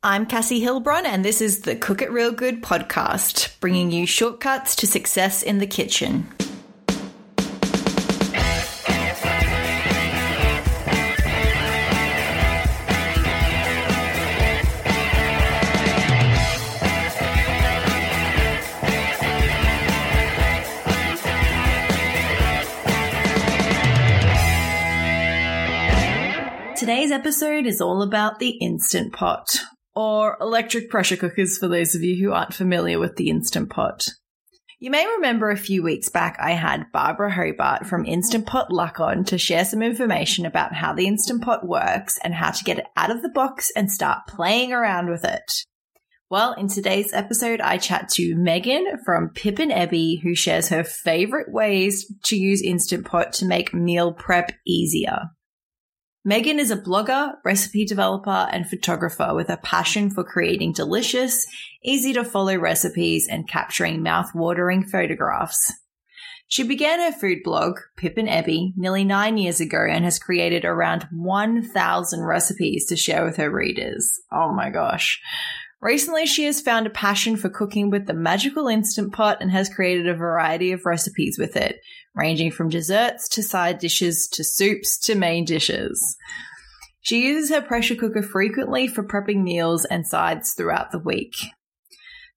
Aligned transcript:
I'm 0.00 0.26
Cassie 0.26 0.62
Hilbron, 0.62 1.06
and 1.06 1.24
this 1.24 1.40
is 1.40 1.62
the 1.62 1.74
Cook 1.74 2.02
It 2.02 2.12
Real 2.12 2.30
Good 2.30 2.62
podcast, 2.62 3.58
bringing 3.58 3.90
you 3.90 4.06
shortcuts 4.06 4.76
to 4.76 4.86
success 4.86 5.42
in 5.42 5.58
the 5.58 5.66
kitchen. 5.66 6.28
Today's 26.76 27.10
episode 27.10 27.66
is 27.66 27.80
all 27.80 28.02
about 28.02 28.38
the 28.38 28.50
Instant 28.50 29.12
Pot, 29.12 29.58
or 29.98 30.36
electric 30.40 30.88
pressure 30.88 31.16
cookers 31.16 31.58
for 31.58 31.66
those 31.66 31.96
of 31.96 32.04
you 32.04 32.24
who 32.24 32.32
aren't 32.32 32.54
familiar 32.54 33.00
with 33.00 33.16
the 33.16 33.28
Instant 33.28 33.68
Pot. 33.68 34.06
You 34.78 34.92
may 34.92 35.04
remember 35.04 35.50
a 35.50 35.56
few 35.56 35.82
weeks 35.82 36.08
back 36.08 36.36
I 36.38 36.52
had 36.52 36.92
Barbara 36.92 37.32
Hobart 37.32 37.84
from 37.84 38.06
Instant 38.06 38.46
Pot 38.46 38.72
Luck 38.72 39.00
on 39.00 39.24
to 39.24 39.36
share 39.36 39.64
some 39.64 39.82
information 39.82 40.46
about 40.46 40.72
how 40.72 40.92
the 40.92 41.08
Instant 41.08 41.42
Pot 41.42 41.66
works 41.66 42.16
and 42.22 42.32
how 42.32 42.52
to 42.52 42.62
get 42.62 42.78
it 42.78 42.84
out 42.96 43.10
of 43.10 43.22
the 43.22 43.28
box 43.28 43.72
and 43.74 43.90
start 43.90 44.28
playing 44.28 44.72
around 44.72 45.10
with 45.10 45.24
it. 45.24 45.50
Well, 46.30 46.52
in 46.52 46.68
today's 46.68 47.12
episode, 47.12 47.60
I 47.60 47.78
chat 47.78 48.08
to 48.10 48.36
Megan 48.36 48.98
from 49.04 49.30
Pip 49.30 49.58
and 49.58 49.72
Ebby, 49.72 50.22
who 50.22 50.36
shares 50.36 50.68
her 50.68 50.84
favorite 50.84 51.50
ways 51.50 52.06
to 52.26 52.36
use 52.36 52.62
Instant 52.62 53.04
Pot 53.04 53.32
to 53.32 53.46
make 53.46 53.74
meal 53.74 54.12
prep 54.12 54.52
easier. 54.64 55.30
Megan 56.28 56.58
is 56.60 56.70
a 56.70 56.76
blogger, 56.76 57.36
recipe 57.42 57.86
developer, 57.86 58.50
and 58.52 58.68
photographer 58.68 59.32
with 59.34 59.48
a 59.48 59.56
passion 59.56 60.10
for 60.10 60.22
creating 60.22 60.74
delicious, 60.74 61.46
easy 61.82 62.12
to 62.12 62.22
follow 62.22 62.54
recipes 62.58 63.26
and 63.26 63.48
capturing 63.48 64.02
mouth-watering 64.02 64.84
photographs. 64.84 65.72
She 66.46 66.64
began 66.64 67.00
her 67.00 67.18
food 67.18 67.38
blog, 67.42 67.78
Pip 67.96 68.18
and 68.18 68.28
Ebby, 68.28 68.74
nearly 68.76 69.04
nine 69.04 69.38
years 69.38 69.58
ago 69.58 69.86
and 69.90 70.04
has 70.04 70.18
created 70.18 70.66
around 70.66 71.08
1,000 71.10 72.22
recipes 72.22 72.84
to 72.88 72.94
share 72.96 73.24
with 73.24 73.36
her 73.36 73.50
readers. 73.50 74.20
Oh 74.30 74.52
my 74.52 74.68
gosh. 74.68 75.22
Recently, 75.80 76.26
she 76.26 76.44
has 76.44 76.60
found 76.60 76.86
a 76.86 76.90
passion 76.90 77.36
for 77.36 77.48
cooking 77.48 77.88
with 77.88 78.06
the 78.06 78.14
magical 78.14 78.66
Instant 78.66 79.12
Pot 79.12 79.38
and 79.40 79.50
has 79.52 79.68
created 79.68 80.08
a 80.08 80.14
variety 80.14 80.72
of 80.72 80.84
recipes 80.84 81.38
with 81.38 81.56
it, 81.56 81.80
ranging 82.16 82.50
from 82.50 82.68
desserts 82.68 83.28
to 83.28 83.44
side 83.44 83.78
dishes 83.78 84.28
to 84.32 84.42
soups 84.42 84.98
to 84.98 85.14
main 85.14 85.44
dishes. 85.44 86.16
She 87.00 87.28
uses 87.28 87.50
her 87.50 87.62
pressure 87.62 87.94
cooker 87.94 88.22
frequently 88.22 88.88
for 88.88 89.04
prepping 89.04 89.44
meals 89.44 89.84
and 89.84 90.04
sides 90.04 90.52
throughout 90.52 90.90
the 90.90 90.98
week. 90.98 91.36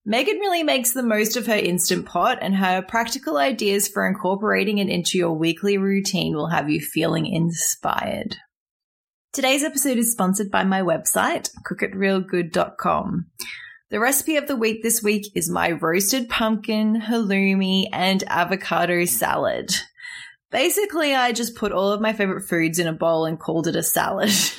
Megan 0.04 0.38
really 0.38 0.62
makes 0.62 0.92
the 0.92 1.02
most 1.02 1.36
of 1.36 1.46
her 1.46 1.54
Instant 1.54 2.06
Pot, 2.06 2.38
and 2.40 2.56
her 2.56 2.80
practical 2.80 3.36
ideas 3.36 3.88
for 3.88 4.06
incorporating 4.06 4.78
it 4.78 4.88
into 4.88 5.18
your 5.18 5.32
weekly 5.32 5.78
routine 5.78 6.34
will 6.34 6.48
have 6.48 6.70
you 6.70 6.80
feeling 6.80 7.26
inspired. 7.26 8.36
Today's 9.32 9.64
episode 9.64 9.96
is 9.96 10.12
sponsored 10.12 10.50
by 10.50 10.62
my 10.62 10.82
website, 10.82 11.48
cookitrealgood.com. 11.66 13.28
The 13.88 13.98
recipe 13.98 14.36
of 14.36 14.46
the 14.46 14.56
week 14.56 14.82
this 14.82 15.02
week 15.02 15.32
is 15.34 15.48
my 15.48 15.70
roasted 15.70 16.28
pumpkin, 16.28 17.00
halloumi, 17.00 17.86
and 17.94 18.22
avocado 18.26 19.06
salad. 19.06 19.70
Basically, 20.50 21.14
I 21.14 21.32
just 21.32 21.54
put 21.54 21.72
all 21.72 21.92
of 21.92 22.02
my 22.02 22.12
favorite 22.12 22.42
foods 22.42 22.78
in 22.78 22.86
a 22.86 22.92
bowl 22.92 23.24
and 23.24 23.40
called 23.40 23.68
it 23.68 23.74
a 23.74 23.82
salad. 23.82 24.28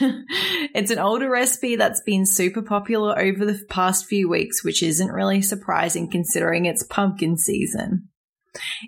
it's 0.74 0.90
an 0.90 0.98
older 0.98 1.30
recipe 1.30 1.76
that's 1.76 2.02
been 2.02 2.26
super 2.26 2.64
popular 2.64 3.16
over 3.20 3.46
the 3.46 3.64
past 3.70 4.08
few 4.08 4.28
weeks, 4.28 4.64
which 4.64 4.82
isn't 4.82 5.12
really 5.12 5.44
surprising 5.44 6.10
considering 6.10 6.66
it's 6.66 6.82
pumpkin 6.82 7.38
season. 7.38 8.10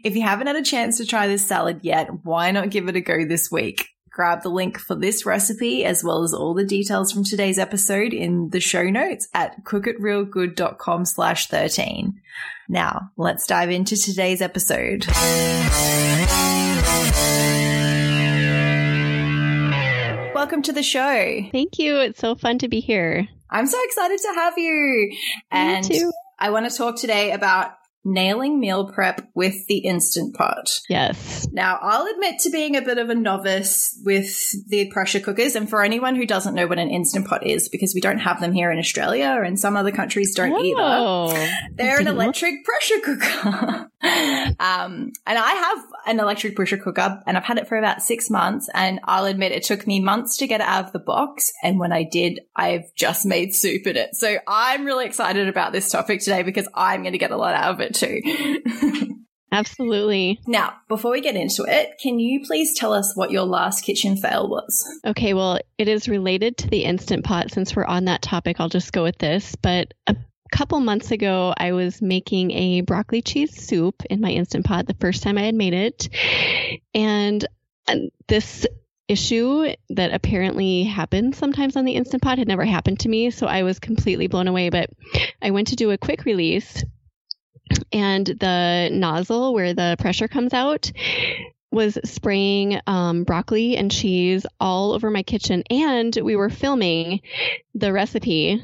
If 0.03 0.15
you 0.15 0.23
haven't 0.23 0.47
had 0.47 0.55
a 0.55 0.63
chance 0.63 0.97
to 0.97 1.05
try 1.05 1.27
this 1.27 1.47
salad 1.47 1.81
yet, 1.83 2.09
why 2.23 2.49
not 2.49 2.71
give 2.71 2.89
it 2.89 2.95
a 2.95 3.01
go 3.01 3.23
this 3.23 3.51
week? 3.51 3.89
Grab 4.15 4.43
the 4.43 4.49
link 4.49 4.79
for 4.79 4.95
this 4.95 5.25
recipe 5.25 5.83
as 5.83 6.01
well 6.01 6.23
as 6.23 6.33
all 6.33 6.53
the 6.53 6.63
details 6.63 7.11
from 7.11 7.25
today's 7.25 7.59
episode 7.59 8.13
in 8.13 8.49
the 8.51 8.61
show 8.61 8.83
notes 8.83 9.27
at 9.33 9.61
cookitrealgood.com 9.65 11.03
slash 11.03 11.47
13. 11.47 12.21
Now, 12.69 13.11
let's 13.17 13.45
dive 13.45 13.69
into 13.69 13.97
today's 13.97 14.41
episode. 14.41 15.05
Welcome 20.33 20.61
to 20.61 20.71
the 20.71 20.81
show. 20.81 21.41
Thank 21.51 21.77
you. 21.77 21.97
It's 21.97 22.21
so 22.21 22.35
fun 22.35 22.59
to 22.59 22.69
be 22.69 22.79
here. 22.79 23.27
I'm 23.49 23.67
so 23.67 23.77
excited 23.83 24.19
to 24.21 24.33
have 24.35 24.57
you. 24.57 25.17
And 25.51 25.89
Me 25.89 25.99
too. 25.99 26.11
I 26.39 26.51
want 26.51 26.71
to 26.71 26.75
talk 26.75 26.95
today 26.95 27.33
about 27.33 27.73
nailing 28.05 28.59
meal 28.59 28.87
prep 28.91 29.27
with 29.33 29.65
the 29.67 29.79
Instant 29.79 30.35
Pot. 30.35 30.79
Yes. 30.87 31.47
Now, 31.51 31.79
I'll 31.81 32.05
admit 32.05 32.39
to 32.41 32.49
being 32.51 32.75
a 32.75 32.81
bit 32.81 32.97
of 32.99 33.09
a 33.09 33.15
novice 33.15 33.99
with 34.05 34.29
the 34.69 34.89
pressure 34.91 35.19
cookers. 35.19 35.55
And 35.55 35.69
for 35.69 35.83
anyone 35.83 36.15
who 36.15 36.25
doesn't 36.25 36.53
know 36.55 36.67
what 36.67 36.79
an 36.79 36.89
Instant 36.89 37.27
Pot 37.27 37.45
is, 37.45 37.67
because 37.67 37.93
we 37.95 38.01
don't 38.01 38.19
have 38.19 38.39
them 38.39 38.53
here 38.53 38.71
in 38.71 38.77
Australia 38.79 39.41
and 39.43 39.59
some 39.59 39.75
other 39.75 39.91
countries 39.91 40.33
don't 40.35 40.53
Oh. 40.55 41.31
either, 41.35 41.49
they're 41.73 41.99
an 41.99 42.07
electric 42.15 42.63
pressure 42.63 42.99
cooker. 43.03 43.91
um, 44.59 45.11
and 45.25 45.37
I 45.37 45.51
have 45.51 45.85
an 46.07 46.19
electric 46.19 46.55
pressure 46.55 46.77
cooker 46.77 47.21
and 47.25 47.37
I've 47.37 47.43
had 47.43 47.57
it 47.57 47.67
for 47.67 47.77
about 47.77 48.01
six 48.01 48.29
months. 48.29 48.69
And 48.73 48.99
I'll 49.03 49.25
admit 49.25 49.51
it 49.51 49.63
took 49.63 49.87
me 49.87 49.99
months 49.99 50.37
to 50.37 50.47
get 50.47 50.61
it 50.61 50.67
out 50.67 50.85
of 50.85 50.91
the 50.91 50.99
box. 50.99 51.51
And 51.63 51.79
when 51.79 51.91
I 51.91 52.03
did, 52.03 52.41
I've 52.55 52.93
just 52.95 53.25
made 53.25 53.55
soup 53.55 53.87
in 53.87 53.97
it. 53.97 54.15
So 54.15 54.37
I'm 54.47 54.85
really 54.85 55.05
excited 55.05 55.47
about 55.47 55.71
this 55.71 55.89
topic 55.89 56.19
today 56.19 56.43
because 56.43 56.67
I'm 56.73 57.01
going 57.01 57.13
to 57.13 57.19
get 57.19 57.31
a 57.31 57.37
lot 57.37 57.55
out 57.55 57.73
of 57.73 57.79
it 57.81 57.95
too. 57.95 59.15
Absolutely. 59.51 60.41
now, 60.47 60.73
before 60.89 61.11
we 61.11 61.21
get 61.21 61.37
into 61.37 61.63
it, 61.63 61.93
can 62.01 62.19
you 62.19 62.41
please 62.45 62.77
tell 62.77 62.91
us 62.91 63.15
what 63.15 63.31
your 63.31 63.43
last 63.43 63.85
kitchen 63.85 64.17
fail 64.17 64.49
was? 64.49 64.85
Okay, 65.05 65.33
well, 65.33 65.59
it 65.77 65.87
is 65.87 66.09
related 66.09 66.57
to 66.57 66.67
the 66.67 66.83
Instant 66.83 67.23
Pot. 67.23 67.51
Since 67.51 67.73
we're 67.73 67.85
on 67.85 68.05
that 68.05 68.21
topic, 68.21 68.57
I'll 68.59 68.67
just 68.67 68.91
go 68.91 69.03
with 69.03 69.17
this. 69.17 69.55
But 69.55 69.93
a 70.07 70.15
couple 70.51 70.79
months 70.79 71.11
ago, 71.11 71.53
I 71.57 71.73
was 71.73 72.01
making 72.01 72.51
a 72.51 72.81
broccoli 72.81 73.21
cheese 73.21 73.61
soup 73.61 74.03
in 74.09 74.21
my 74.21 74.31
Instant 74.31 74.65
Pot 74.65 74.87
the 74.87 74.93
first 74.95 75.23
time 75.23 75.37
I 75.37 75.43
had 75.43 75.55
made 75.55 75.73
it. 75.73 76.09
And 76.93 77.45
this 78.27 78.65
issue 79.07 79.73
that 79.89 80.13
apparently 80.13 80.83
happens 80.83 81.37
sometimes 81.37 81.75
on 81.75 81.85
the 81.85 81.93
Instant 81.93 82.23
Pot 82.23 82.37
had 82.39 82.47
never 82.47 82.65
happened 82.65 82.99
to 83.01 83.09
me. 83.09 83.31
So 83.31 83.47
I 83.47 83.63
was 83.63 83.79
completely 83.79 84.27
blown 84.27 84.47
away. 84.47 84.69
But 84.69 84.89
I 85.41 85.51
went 85.51 85.67
to 85.69 85.75
do 85.75 85.91
a 85.91 85.97
quick 85.97 86.25
release 86.25 86.83
and 87.91 88.25
the 88.25 88.89
nozzle 88.91 89.53
where 89.53 89.73
the 89.73 89.95
pressure 89.99 90.27
comes 90.27 90.53
out 90.53 90.91
was 91.75 91.97
spraying 92.03 92.79
um, 92.87 93.23
broccoli 93.23 93.77
and 93.77 93.91
cheese 93.91 94.45
all 94.59 94.93
over 94.93 95.11
my 95.11 95.23
kitchen 95.23 95.63
and 95.69 96.17
we 96.23 96.35
were 96.35 96.49
filming 96.49 97.21
the 97.75 97.91
recipe 97.91 98.63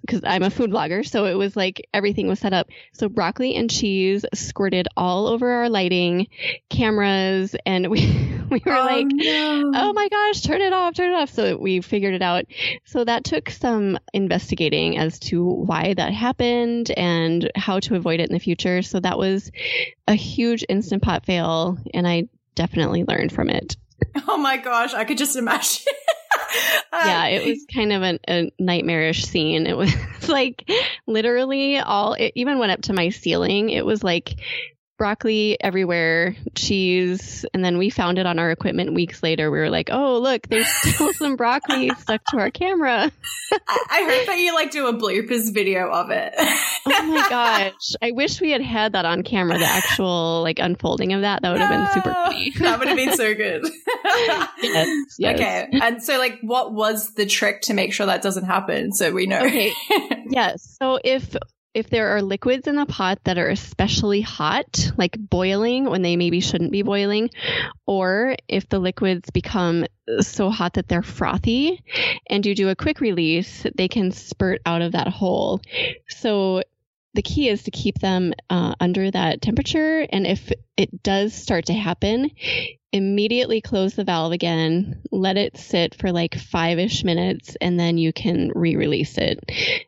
because 0.00 0.20
i'm 0.24 0.42
a 0.42 0.50
food 0.50 0.70
blogger 0.70 1.06
so 1.06 1.26
it 1.26 1.34
was 1.34 1.56
like 1.56 1.86
everything 1.92 2.28
was 2.28 2.38
set 2.38 2.52
up 2.52 2.68
so 2.92 3.08
broccoli 3.08 3.56
and 3.56 3.70
cheese 3.70 4.24
squirted 4.32 4.86
all 4.96 5.26
over 5.26 5.50
our 5.50 5.68
lighting 5.68 6.28
cameras 6.70 7.56
and 7.66 7.90
we 7.90 8.32
we 8.52 8.62
were 8.64 8.72
like 8.72 9.06
no. 9.08 9.72
oh 9.74 9.92
my 9.94 10.08
gosh, 10.08 10.42
turn 10.42 10.60
it 10.60 10.72
off, 10.72 10.94
turn 10.94 11.10
it 11.10 11.14
off. 11.14 11.30
So 11.30 11.56
we 11.56 11.80
figured 11.80 12.14
it 12.14 12.22
out. 12.22 12.44
So 12.84 13.04
that 13.04 13.24
took 13.24 13.50
some 13.50 13.98
investigating 14.12 14.98
as 14.98 15.18
to 15.20 15.44
why 15.44 15.94
that 15.94 16.12
happened 16.12 16.90
and 16.90 17.50
how 17.56 17.80
to 17.80 17.96
avoid 17.96 18.20
it 18.20 18.28
in 18.28 18.34
the 18.34 18.40
future. 18.40 18.82
So 18.82 19.00
that 19.00 19.18
was 19.18 19.50
a 20.06 20.14
huge 20.14 20.64
instant 20.68 21.02
pot 21.02 21.24
fail, 21.24 21.78
and 21.94 22.06
I 22.06 22.28
definitely 22.54 23.04
learned 23.04 23.32
from 23.32 23.50
it. 23.50 23.76
Oh 24.28 24.36
my 24.36 24.56
gosh, 24.56 24.94
I 24.94 25.04
could 25.04 25.16
just 25.16 25.36
imagine. 25.36 25.86
Uh, 26.92 27.04
yeah, 27.06 27.26
it 27.26 27.46
was 27.46 27.64
kind 27.72 27.92
of 27.92 28.02
an, 28.02 28.18
a 28.28 28.52
nightmarish 28.58 29.24
scene. 29.24 29.66
It 29.66 29.74
was 29.76 29.94
like 30.28 30.70
literally 31.06 31.78
all, 31.78 32.12
it 32.12 32.32
even 32.34 32.58
went 32.58 32.72
up 32.72 32.82
to 32.82 32.92
my 32.92 33.08
ceiling. 33.08 33.70
It 33.70 33.86
was 33.86 34.04
like 34.04 34.34
broccoli 35.02 35.56
everywhere, 35.60 36.36
cheese, 36.54 37.44
and 37.52 37.64
then 37.64 37.76
we 37.76 37.90
found 37.90 38.20
it 38.20 38.26
on 38.26 38.38
our 38.38 38.52
equipment 38.52 38.94
weeks 38.94 39.20
later. 39.20 39.50
We 39.50 39.58
were 39.58 39.68
like, 39.68 39.88
"Oh, 39.90 40.18
look, 40.18 40.46
there's 40.46 40.68
still 40.68 41.12
some 41.14 41.34
broccoli 41.34 41.90
stuck 41.98 42.20
to 42.26 42.38
our 42.38 42.52
camera." 42.52 43.10
I, 43.90 44.04
heard 44.04 44.28
that 44.28 44.38
you 44.38 44.54
like 44.54 44.70
do 44.70 44.86
a 44.86 44.92
bloopers 44.94 45.52
video 45.52 45.90
of 45.90 46.10
it. 46.10 46.32
oh 46.38 47.02
my 47.02 47.28
gosh, 47.28 47.94
I 48.00 48.12
wish 48.12 48.40
we 48.40 48.52
had 48.52 48.62
had 48.62 48.92
that 48.92 49.04
on 49.04 49.24
camera. 49.24 49.58
The 49.58 49.64
actual 49.64 50.40
like 50.42 50.60
unfolding 50.60 51.12
of 51.14 51.22
that 51.22 51.42
that 51.42 51.50
would 51.50 51.60
have 51.60 51.70
been 51.70 51.92
super 51.94 52.14
funny. 52.14 52.50
that 52.60 52.78
would 52.78 52.86
have 52.86 52.96
been 52.96 53.16
so 53.16 53.34
good. 53.34 53.66
yes, 54.62 55.16
yes. 55.18 55.34
Okay, 55.34 55.68
and 55.82 56.00
so 56.00 56.16
like, 56.18 56.38
what 56.42 56.74
was 56.74 57.12
the 57.14 57.26
trick 57.26 57.62
to 57.62 57.74
make 57.74 57.92
sure 57.92 58.06
that 58.06 58.22
doesn't 58.22 58.44
happen? 58.44 58.92
So 58.92 59.10
we 59.10 59.26
know. 59.26 59.40
Okay. 59.40 59.72
Yes. 60.30 60.76
So 60.80 61.00
if 61.02 61.36
if 61.74 61.88
there 61.88 62.08
are 62.16 62.22
liquids 62.22 62.66
in 62.66 62.76
the 62.76 62.86
pot 62.86 63.18
that 63.24 63.38
are 63.38 63.48
especially 63.48 64.20
hot, 64.20 64.92
like 64.96 65.16
boiling 65.18 65.84
when 65.88 66.02
they 66.02 66.16
maybe 66.16 66.40
shouldn't 66.40 66.72
be 66.72 66.82
boiling, 66.82 67.30
or 67.86 68.36
if 68.48 68.68
the 68.68 68.78
liquids 68.78 69.30
become 69.30 69.86
so 70.20 70.50
hot 70.50 70.74
that 70.74 70.88
they're 70.88 71.02
frothy 71.02 71.82
and 72.28 72.44
you 72.44 72.54
do 72.54 72.68
a 72.68 72.76
quick 72.76 73.00
release, 73.00 73.64
they 73.74 73.88
can 73.88 74.10
spurt 74.10 74.60
out 74.66 74.82
of 74.82 74.92
that 74.92 75.08
hole. 75.08 75.60
So 76.08 76.62
the 77.14 77.22
key 77.22 77.48
is 77.48 77.64
to 77.64 77.70
keep 77.70 77.98
them 77.98 78.32
uh, 78.48 78.74
under 78.80 79.10
that 79.10 79.42
temperature. 79.42 80.06
And 80.10 80.26
if 80.26 80.50
it 80.76 81.02
does 81.02 81.34
start 81.34 81.66
to 81.66 81.74
happen, 81.74 82.30
immediately 82.92 83.60
close 83.60 83.94
the 83.94 84.04
valve 84.04 84.32
again, 84.32 85.02
let 85.10 85.36
it 85.36 85.56
sit 85.56 85.94
for 85.94 86.12
like 86.12 86.34
five 86.34 86.78
ish 86.78 87.04
minutes, 87.04 87.56
and 87.60 87.78
then 87.78 87.98
you 87.98 88.12
can 88.12 88.50
re 88.54 88.76
release 88.76 89.18
it. 89.18 89.40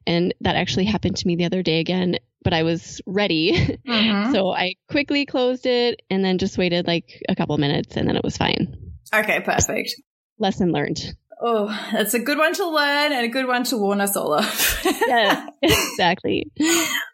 And 0.06 0.34
that 0.40 0.56
actually 0.56 0.84
happened 0.84 1.16
to 1.18 1.26
me 1.26 1.36
the 1.36 1.44
other 1.44 1.62
day 1.62 1.80
again, 1.80 2.18
but 2.42 2.52
I 2.52 2.62
was 2.62 3.00
ready. 3.06 3.78
Mm-hmm. 3.86 4.32
so 4.32 4.50
I 4.50 4.74
quickly 4.88 5.26
closed 5.26 5.66
it 5.66 6.02
and 6.10 6.24
then 6.24 6.38
just 6.38 6.58
waited 6.58 6.86
like 6.86 7.22
a 7.28 7.34
couple 7.34 7.56
minutes, 7.58 7.96
and 7.96 8.08
then 8.08 8.16
it 8.16 8.24
was 8.24 8.36
fine. 8.36 8.76
Okay, 9.14 9.40
perfect. 9.40 9.94
Lesson 10.38 10.72
learned. 10.72 11.14
Oh, 11.40 11.66
that's 11.92 12.14
a 12.14 12.18
good 12.18 12.38
one 12.38 12.54
to 12.54 12.68
learn 12.68 13.12
and 13.12 13.24
a 13.24 13.28
good 13.28 13.46
one 13.46 13.64
to 13.64 13.76
warn 13.76 14.00
us 14.00 14.16
all 14.16 14.34
of. 14.34 14.80
yeah, 15.06 15.46
exactly. 15.62 16.50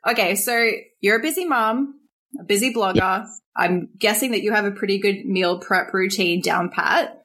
Okay, 0.08 0.34
so 0.36 0.70
you're 1.00 1.18
a 1.18 1.22
busy 1.22 1.44
mom, 1.44 1.94
a 2.38 2.44
busy 2.44 2.72
blogger. 2.72 2.96
Yes. 2.96 3.40
I'm 3.56 3.88
guessing 3.98 4.32
that 4.32 4.42
you 4.42 4.52
have 4.52 4.64
a 4.64 4.70
pretty 4.70 4.98
good 4.98 5.24
meal 5.24 5.58
prep 5.58 5.92
routine 5.92 6.40
down 6.40 6.70
pat. 6.70 7.24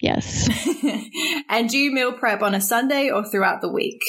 Yes. 0.00 0.48
and 1.48 1.68
do 1.68 1.76
you 1.76 1.92
meal 1.92 2.12
prep 2.12 2.42
on 2.42 2.54
a 2.54 2.60
Sunday 2.60 3.10
or 3.10 3.24
throughout 3.24 3.60
the 3.60 3.68
week? 3.68 4.02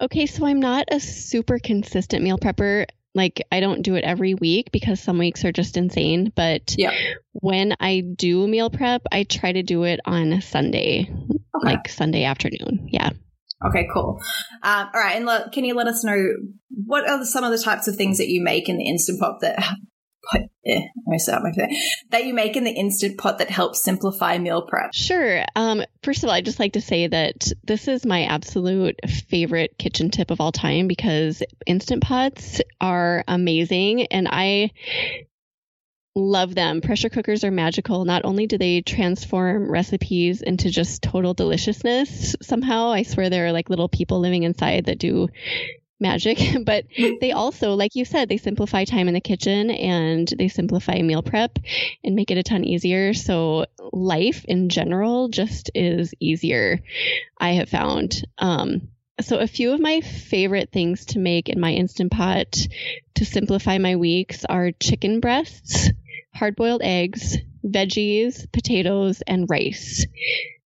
Okay, 0.00 0.26
so 0.26 0.44
I'm 0.44 0.60
not 0.60 0.86
a 0.90 0.98
super 0.98 1.58
consistent 1.58 2.24
meal 2.24 2.36
prepper 2.36 2.86
like 3.14 3.42
I 3.52 3.60
don't 3.60 3.82
do 3.82 3.94
it 3.94 4.04
every 4.04 4.34
week 4.34 4.70
because 4.72 5.00
some 5.00 5.18
weeks 5.18 5.44
are 5.44 5.52
just 5.52 5.76
insane. 5.76 6.32
But 6.34 6.74
yeah. 6.76 6.92
when 7.32 7.74
I 7.80 8.00
do 8.00 8.46
meal 8.46 8.70
prep, 8.70 9.02
I 9.12 9.24
try 9.24 9.52
to 9.52 9.62
do 9.62 9.84
it 9.84 10.00
on 10.04 10.40
Sunday, 10.40 11.08
okay. 11.10 11.38
like 11.62 11.88
Sunday 11.88 12.24
afternoon. 12.24 12.88
Yeah. 12.90 13.10
Okay, 13.66 13.88
cool. 13.92 14.20
Um, 14.62 14.88
all 14.92 15.00
right, 15.00 15.16
and 15.16 15.24
le- 15.24 15.48
can 15.50 15.64
you 15.64 15.74
let 15.74 15.86
us 15.86 16.04
know 16.04 16.18
what 16.68 17.08
are 17.08 17.24
some 17.24 17.44
of 17.44 17.50
the 17.50 17.62
types 17.62 17.88
of 17.88 17.96
things 17.96 18.18
that 18.18 18.28
you 18.28 18.42
make 18.42 18.68
in 18.68 18.76
the 18.76 18.86
instant 18.86 19.20
pot 19.20 19.40
that 19.40 19.56
eh, 20.66 20.80
my 21.06 21.16
that 22.10 22.24
you 22.24 22.34
make 22.34 22.56
in 22.56 22.64
the 22.64 22.70
instant 22.70 23.18
pot 23.18 23.38
that 23.38 23.50
helps 23.50 23.82
simplify 23.82 24.38
meal 24.38 24.62
prep? 24.62 24.94
Sure. 24.94 25.44
Um, 25.56 25.82
first 26.02 26.22
of 26.22 26.28
all, 26.28 26.34
I'd 26.34 26.44
just 26.44 26.60
like 26.60 26.74
to 26.74 26.80
say 26.80 27.06
that 27.06 27.52
this 27.64 27.88
is 27.88 28.06
my 28.06 28.24
absolute 28.24 28.98
favorite 29.28 29.76
kitchen 29.78 30.10
tip 30.10 30.30
of 30.30 30.40
all 30.40 30.52
time 30.52 30.88
because 30.88 31.42
instant 31.66 32.02
pots 32.02 32.60
are 32.80 33.24
amazing, 33.28 34.06
and 34.06 34.28
I 34.30 34.70
love 36.14 36.54
them. 36.54 36.80
Pressure 36.80 37.08
cookers 37.08 37.44
are 37.44 37.50
magical. 37.50 38.04
Not 38.04 38.24
only 38.24 38.46
do 38.46 38.56
they 38.56 38.82
transform 38.82 39.70
recipes 39.70 40.42
into 40.42 40.70
just 40.70 41.02
total 41.02 41.34
deliciousness 41.34 42.36
somehow, 42.40 42.90
I 42.90 43.02
swear 43.02 43.30
there 43.30 43.46
are 43.46 43.52
like 43.52 43.70
little 43.70 43.88
people 43.88 44.20
living 44.20 44.44
inside 44.44 44.86
that 44.86 44.98
do 44.98 45.28
magic, 46.00 46.38
but 46.64 46.84
they 47.20 47.32
also, 47.32 47.74
like 47.74 47.94
you 47.94 48.04
said, 48.04 48.28
they 48.28 48.36
simplify 48.36 48.84
time 48.84 49.08
in 49.08 49.14
the 49.14 49.20
kitchen 49.20 49.70
and 49.70 50.32
they 50.38 50.48
simplify 50.48 51.00
meal 51.00 51.22
prep 51.22 51.58
and 52.02 52.14
make 52.14 52.30
it 52.30 52.38
a 52.38 52.42
ton 52.42 52.64
easier. 52.64 53.14
So 53.14 53.66
life 53.92 54.44
in 54.44 54.68
general 54.68 55.28
just 55.28 55.70
is 55.74 56.14
easier, 56.20 56.80
I 57.38 57.52
have 57.52 57.68
found. 57.68 58.24
Um, 58.38 58.88
so 59.20 59.38
a 59.38 59.46
few 59.46 59.72
of 59.72 59.80
my 59.80 60.00
favorite 60.00 60.70
things 60.72 61.06
to 61.06 61.18
make 61.18 61.48
in 61.48 61.60
my 61.60 61.72
Instant 61.72 62.10
Pot 62.10 62.66
to 63.14 63.24
simplify 63.24 63.78
my 63.78 63.96
weeks 63.96 64.44
are 64.44 64.72
chicken 64.72 65.20
breasts, 65.20 65.90
hard 66.34 66.56
boiled 66.56 66.82
eggs, 66.82 67.36
veggies, 67.64 68.50
potatoes, 68.52 69.22
and 69.26 69.48
rice. 69.48 70.04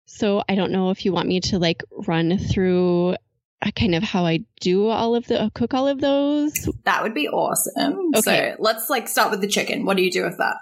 So 0.06 0.42
I 0.48 0.54
don't 0.54 0.72
know 0.72 0.90
if 0.90 1.04
you 1.04 1.12
want 1.12 1.28
me 1.28 1.40
to 1.40 1.58
like 1.58 1.82
run 2.06 2.38
through 2.38 3.16
Uh, 3.60 3.72
kind 3.72 3.94
of 3.94 4.04
how 4.04 4.24
I 4.24 4.44
do 4.60 4.86
all 4.86 5.16
of 5.16 5.26
the 5.26 5.42
uh, 5.42 5.50
cook 5.52 5.74
all 5.74 5.88
of 5.88 6.00
those. 6.00 6.52
That 6.84 7.02
would 7.02 7.14
be 7.14 7.28
awesome. 7.28 8.12
Okay. 8.16 8.54
So 8.56 8.62
let's 8.62 8.88
like 8.88 9.08
start 9.08 9.32
with 9.32 9.40
the 9.40 9.48
chicken. 9.48 9.84
What 9.84 9.96
do 9.96 10.02
you 10.04 10.12
do 10.12 10.22
with 10.22 10.38
that? 10.38 10.56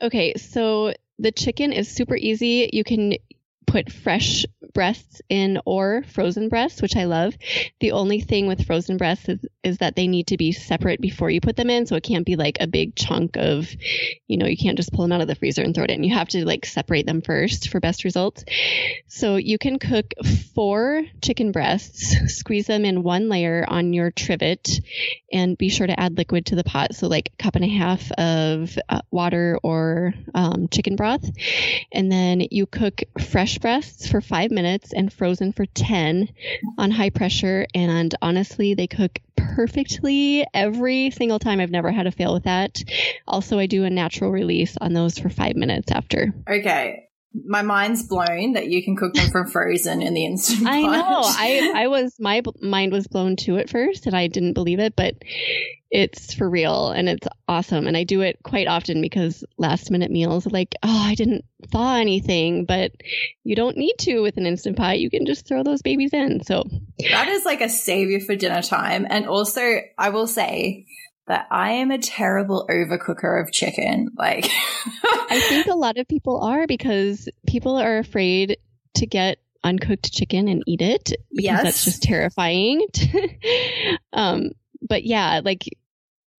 Okay, 0.00 0.34
so 0.36 0.94
the 1.18 1.32
chicken 1.32 1.72
is 1.72 1.88
super 1.88 2.16
easy. 2.16 2.70
You 2.72 2.84
can 2.84 3.14
put 3.66 3.92
fresh 3.92 4.46
breasts 4.72 5.20
in 5.28 5.60
or 5.64 6.02
frozen 6.02 6.48
breasts, 6.48 6.82
which 6.82 6.96
I 6.96 7.04
love. 7.04 7.34
The 7.80 7.92
only 7.92 8.20
thing 8.20 8.46
with 8.46 8.66
frozen 8.66 8.96
breasts 8.96 9.28
is, 9.28 9.40
is 9.62 9.78
that 9.78 9.96
they 9.96 10.06
need 10.06 10.28
to 10.28 10.36
be 10.36 10.52
separate 10.52 11.00
before 11.00 11.30
you 11.30 11.40
put 11.40 11.56
them 11.56 11.70
in. 11.70 11.86
So 11.86 11.96
it 11.96 12.02
can't 12.02 12.26
be 12.26 12.36
like 12.36 12.58
a 12.60 12.66
big 12.66 12.94
chunk 12.94 13.36
of, 13.36 13.68
you 14.26 14.36
know, 14.36 14.46
you 14.46 14.56
can't 14.56 14.76
just 14.76 14.92
pull 14.92 15.04
them 15.04 15.12
out 15.12 15.20
of 15.20 15.28
the 15.28 15.34
freezer 15.34 15.62
and 15.62 15.74
throw 15.74 15.84
it 15.84 15.90
in. 15.90 16.04
You 16.04 16.14
have 16.14 16.28
to 16.28 16.44
like 16.44 16.66
separate 16.66 17.06
them 17.06 17.22
first 17.22 17.68
for 17.68 17.80
best 17.80 18.04
results. 18.04 18.44
So 19.06 19.36
you 19.36 19.58
can 19.58 19.78
cook 19.78 20.14
four 20.54 21.02
chicken 21.22 21.52
breasts, 21.52 22.36
squeeze 22.38 22.66
them 22.66 22.84
in 22.84 23.02
one 23.02 23.28
layer 23.28 23.64
on 23.66 23.92
your 23.92 24.10
trivet, 24.10 24.80
and 25.32 25.56
be 25.56 25.68
sure 25.68 25.86
to 25.86 25.98
add 25.98 26.16
liquid 26.16 26.46
to 26.46 26.56
the 26.56 26.64
pot. 26.64 26.94
So 26.94 27.08
like 27.08 27.30
a 27.32 27.42
cup 27.42 27.56
and 27.56 27.64
a 27.64 27.68
half 27.68 28.10
of 28.12 28.78
uh, 28.88 29.00
water 29.10 29.58
or 29.62 30.14
um, 30.34 30.68
chicken 30.68 30.96
broth. 30.96 31.28
And 31.92 32.10
then 32.10 32.42
you 32.50 32.66
cook 32.66 33.02
fresh 33.20 33.58
breasts 33.58 34.08
for 34.08 34.20
five 34.20 34.50
minutes 34.50 34.57
minutes 34.58 34.92
and 34.92 35.12
frozen 35.12 35.52
for 35.52 35.66
10 35.66 36.28
on 36.78 36.90
high 36.90 37.10
pressure. 37.10 37.66
And 37.74 38.12
honestly, 38.20 38.74
they 38.74 38.88
cook 38.88 39.20
perfectly 39.36 40.44
every 40.52 41.10
single 41.10 41.38
time. 41.38 41.60
I've 41.60 41.70
never 41.70 41.92
had 41.92 42.08
a 42.08 42.12
fail 42.12 42.34
with 42.34 42.44
that. 42.44 42.82
Also, 43.26 43.58
I 43.58 43.66
do 43.66 43.84
a 43.84 43.90
natural 43.90 44.32
release 44.32 44.76
on 44.80 44.94
those 44.94 45.18
for 45.18 45.28
five 45.28 45.54
minutes 45.54 45.92
after. 45.92 46.34
Okay 46.48 47.04
my 47.44 47.62
mind's 47.62 48.02
blown 48.06 48.54
that 48.54 48.68
you 48.68 48.82
can 48.82 48.96
cook 48.96 49.14
them 49.14 49.30
from 49.30 49.46
frozen 49.50 50.02
in 50.02 50.14
the 50.14 50.24
instant 50.24 50.64
pot. 50.64 50.72
I 50.72 50.80
know. 50.80 51.20
I 51.22 51.72
I 51.76 51.86
was 51.88 52.16
my 52.18 52.42
mind 52.60 52.90
was 52.90 53.06
blown 53.06 53.36
too 53.36 53.58
at 53.58 53.68
first, 53.68 54.06
and 54.06 54.16
I 54.16 54.26
didn't 54.26 54.54
believe 54.54 54.80
it, 54.80 54.96
but 54.96 55.14
it's 55.90 56.34
for 56.34 56.48
real 56.48 56.90
and 56.90 57.08
it's 57.08 57.26
awesome. 57.46 57.86
And 57.86 57.96
I 57.96 58.04
do 58.04 58.20
it 58.20 58.38
quite 58.42 58.66
often 58.66 59.00
because 59.00 59.44
last 59.56 59.90
minute 59.90 60.10
meals 60.10 60.46
like, 60.46 60.74
oh, 60.82 61.02
I 61.06 61.14
didn't 61.14 61.44
thaw 61.70 61.96
anything, 61.96 62.64
but 62.64 62.92
you 63.44 63.56
don't 63.56 63.76
need 63.76 63.94
to 64.00 64.20
with 64.20 64.36
an 64.36 64.46
instant 64.46 64.76
pot. 64.76 64.98
You 64.98 65.10
can 65.10 65.24
just 65.24 65.46
throw 65.46 65.62
those 65.62 65.82
babies 65.82 66.12
in. 66.12 66.42
So 66.44 66.64
that 67.10 67.28
is 67.28 67.44
like 67.44 67.60
a 67.60 67.68
savior 67.68 68.20
for 68.20 68.36
dinner 68.36 68.62
time. 68.62 69.06
And 69.08 69.26
also, 69.26 69.80
I 69.96 70.10
will 70.10 70.26
say 70.26 70.86
that 71.26 71.46
I 71.50 71.72
am 71.72 71.90
a 71.90 71.98
terrible 71.98 72.66
overcooker 72.70 73.42
of 73.42 73.52
chicken. 73.52 74.10
Like, 74.16 74.44
I 75.04 75.40
think 75.48 75.66
a 75.66 75.74
lot 75.74 75.98
of 75.98 76.08
people 76.08 76.40
are 76.40 76.66
because 76.66 77.28
people 77.46 77.76
are 77.76 77.98
afraid 77.98 78.58
to 78.94 79.06
get 79.06 79.38
uncooked 79.64 80.12
chicken 80.12 80.48
and 80.48 80.62
eat 80.66 80.82
it 80.82 81.04
because 81.30 81.44
yes. 81.44 81.62
that's 81.62 81.84
just 81.84 82.02
terrifying. 82.02 82.86
um, 84.12 84.50
but 84.86 85.04
yeah, 85.04 85.40
like 85.44 85.64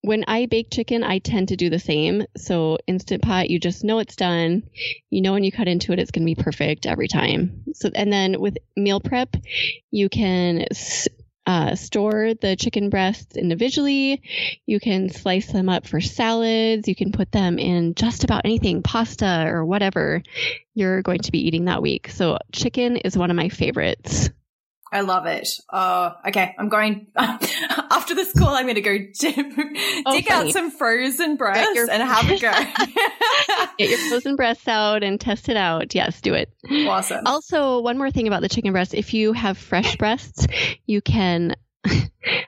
when 0.02 0.24
I 0.28 0.46
bake 0.46 0.72
chicken, 0.72 1.04
I 1.04 1.20
tend 1.20 1.50
to 1.50 1.56
do 1.56 1.70
the 1.70 1.80
same. 1.80 2.26
So 2.38 2.78
instant 2.88 3.22
pot, 3.22 3.50
you 3.50 3.60
just 3.60 3.84
know 3.84 4.00
it's 4.00 4.16
done. 4.16 4.64
You 5.10 5.22
know 5.22 5.34
when 5.34 5.44
you 5.44 5.52
cut 5.52 5.68
into 5.68 5.92
it, 5.92 6.00
it's 6.00 6.12
going 6.12 6.26
to 6.26 6.36
be 6.36 6.42
perfect 6.42 6.86
every 6.86 7.08
time. 7.08 7.64
So 7.74 7.90
and 7.94 8.12
then 8.12 8.40
with 8.40 8.58
meal 8.78 9.00
prep, 9.00 9.36
you 9.92 10.10
can 10.10 10.66
uh, 11.46 11.76
store 11.76 12.34
the 12.36 12.56
chicken 12.56 12.90
breasts 12.90 13.36
individually. 13.36 14.22
You 14.66 14.80
can 14.80 15.10
slice 15.10 15.52
them 15.52 15.68
up 15.68 15.88
for 15.88 16.00
salads. 16.00 16.88
You 16.88 16.96
can 16.96 17.12
put 17.12 17.32
them 17.32 17.58
in 17.58 17.96
just 17.96 18.24
about 18.24 18.46
anything, 18.46 18.84
pasta 18.84 19.46
or 19.48 19.66
whatever 19.66 20.22
you're 20.76 21.02
going 21.02 21.22
to 21.22 21.32
be 21.32 21.46
eating 21.48 21.66
that 21.66 21.82
week. 21.82 22.10
So, 22.10 22.38
chicken 22.52 22.98
is 22.98 23.18
one 23.18 23.32
of 23.32 23.36
my 23.36 23.50
favorites. 23.50 24.30
I 24.92 25.02
love 25.02 25.26
it. 25.26 25.48
Uh, 25.70 26.14
okay, 26.28 26.56
I'm 26.58 26.70
going 26.70 27.08
after 27.16 28.16
this 28.16 28.34
call. 28.34 28.56
I'm 28.56 28.66
going 28.66 28.76
to 28.76 28.82
go 28.82 28.98
oh, 30.06 30.12
dig 30.16 30.32
out 30.32 30.50
some 30.52 30.72
frozen 30.72 31.36
breasts 31.36 31.76
your, 31.76 31.90
and 31.90 32.02
have 32.02 32.30
a 32.30 32.40
go. 32.40 32.52
Get 33.78 33.90
your 33.90 34.00
frozen 34.10 34.36
breasts 34.36 34.68
out 34.68 35.04
and 35.04 35.20
test 35.20 35.50
it 35.50 35.58
out. 35.58 35.94
Yes, 35.94 36.22
do 36.22 36.34
it. 36.34 36.52
Awesome. 36.70 37.26
Also, 37.26 37.82
one 37.82 37.98
more 37.98 38.12
thing 38.12 38.28
about 38.28 38.42
the 38.42 38.50
chicken 38.50 38.72
breast: 38.72 38.94
if 38.94 39.14
you 39.14 39.34
have 39.34 39.58
fresh 39.58 39.96
breasts, 39.98 40.48
you 40.86 41.02
can 41.02 41.56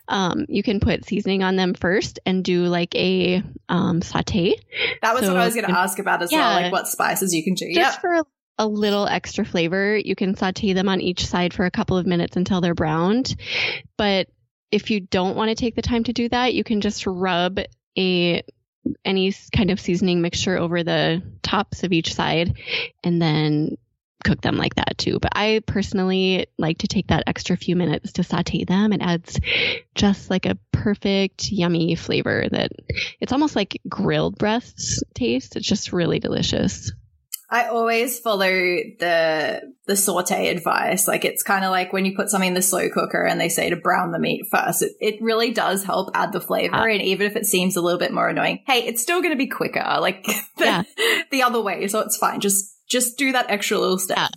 um, 0.08 0.46
you 0.50 0.64
can 0.64 0.80
put 0.80 1.06
seasoning 1.06 1.44
on 1.44 1.56
them 1.56 1.74
first 1.74 2.20
and 2.26 2.44
do 2.44 2.66
like 2.66 2.94
a 2.96 3.44
um, 3.70 4.02
saute. 4.02 4.56
That 5.02 5.14
was 5.14 5.26
so, 5.26 5.34
what 5.34 5.42
I 5.42 5.46
was 5.46 5.56
going 5.56 5.68
to 5.68 5.78
ask 5.78 6.00
about 6.00 6.22
as 6.22 6.32
yeah, 6.32 6.40
well, 6.40 6.62
like 6.62 6.72
what 6.72 6.88
spices 6.88 7.34
you 7.34 7.44
can 7.44 7.54
do. 7.54 7.72
Just 7.74 7.94
yep. 7.96 8.02
for 8.02 8.14
a 8.14 8.24
little 8.60 9.08
extra 9.08 9.46
flavor. 9.46 9.98
You 9.98 10.16
can 10.16 10.36
saute 10.36 10.74
them 10.74 10.90
on 10.90 11.02
each 11.02 11.26
side 11.26 11.54
for 11.54 11.66
a 11.66 11.72
couple 11.72 11.98
of 11.98 12.06
minutes 12.06 12.38
until 12.38 12.62
they're 12.62 12.76
browned. 12.76 13.36
But 13.98 14.28
if 14.72 14.90
you 14.90 15.00
don't 15.00 15.36
want 15.36 15.50
to 15.50 15.56
take 15.56 15.76
the 15.76 15.82
time 15.82 16.04
to 16.06 16.14
do 16.14 16.30
that, 16.30 16.54
you 16.54 16.64
can 16.64 16.82
just 16.82 17.06
rub 17.06 17.60
a 17.98 18.44
any 19.06 19.34
kind 19.56 19.70
of 19.70 19.80
seasoning 19.80 20.22
mixture 20.22 20.58
over 20.58 20.84
the 20.84 21.22
tops 21.44 21.84
of 21.84 21.94
each 21.94 22.16
side 22.16 22.58
and 23.04 23.22
then 23.22 23.78
cook 24.24 24.42
them 24.42 24.58
like 24.58 24.76
that 24.76 24.98
too. 24.98 25.20
But 25.20 25.34
I 25.36 25.62
personally 25.66 26.48
like 26.58 26.80
to 26.80 26.88
take 26.88 27.08
that 27.08 27.24
extra 27.28 27.58
few 27.58 27.76
minutes 27.76 28.14
to 28.14 28.24
saute 28.24 28.66
them. 28.66 28.94
It 28.94 29.02
adds 29.02 29.40
just 29.96 30.30
like 30.30 30.46
a 30.46 30.58
perfect, 30.72 31.52
yummy 31.52 31.96
flavor 31.96 32.48
that 32.52 32.72
it's 33.20 33.34
almost 33.34 33.56
like 33.56 33.80
grilled 33.88 34.38
breasts 34.38 35.04
taste. 35.14 35.56
It's 35.56 35.68
just 35.68 35.94
really 35.94 36.20
delicious. 36.20 36.92
I 37.54 37.66
always 37.68 38.18
follow 38.18 38.48
the 38.48 39.74
the 39.86 39.98
saute 39.98 40.48
advice. 40.48 41.06
Like 41.06 41.26
it's 41.26 41.44
kind 41.44 41.66
of 41.66 41.72
like 41.72 41.92
when 41.92 42.06
you 42.06 42.16
put 42.16 42.30
something 42.30 42.48
in 42.48 42.54
the 42.54 42.62
slow 42.62 42.90
cooker 42.90 43.24
and 43.24 43.42
they 43.42 43.50
say 43.50 43.70
to 43.70 43.76
brown 43.76 44.12
the 44.12 44.20
meat 44.20 44.46
first. 44.50 44.82
It, 44.82 44.94
it 45.02 45.22
really 45.22 45.52
does 45.52 45.84
help 45.84 46.12
add 46.14 46.32
the 46.32 46.40
flavor. 46.40 46.76
Uh, 46.76 46.86
and 46.86 47.02
even 47.02 47.28
if 47.28 47.36
it 47.36 47.46
seems 47.46 47.76
a 47.76 47.82
little 47.82 48.00
bit 48.00 48.14
more 48.14 48.30
annoying, 48.30 48.64
hey, 48.66 48.86
it's 48.88 49.02
still 49.02 49.22
going 49.22 49.34
to 49.34 49.38
be 49.38 49.48
quicker. 49.48 49.82
Like 50.02 50.24
the, 50.26 50.66
yeah. 50.66 50.84
the 51.30 51.44
other 51.44 51.62
way, 51.62 51.88
so 51.88 52.00
it's 52.00 52.18
fine. 52.18 52.40
Just 52.40 52.76
just 52.90 53.18
do 53.18 53.34
that 53.34 53.52
extra 53.52 53.78
little 53.78 54.00
step. 54.00 54.18
Yeah. 54.18 54.28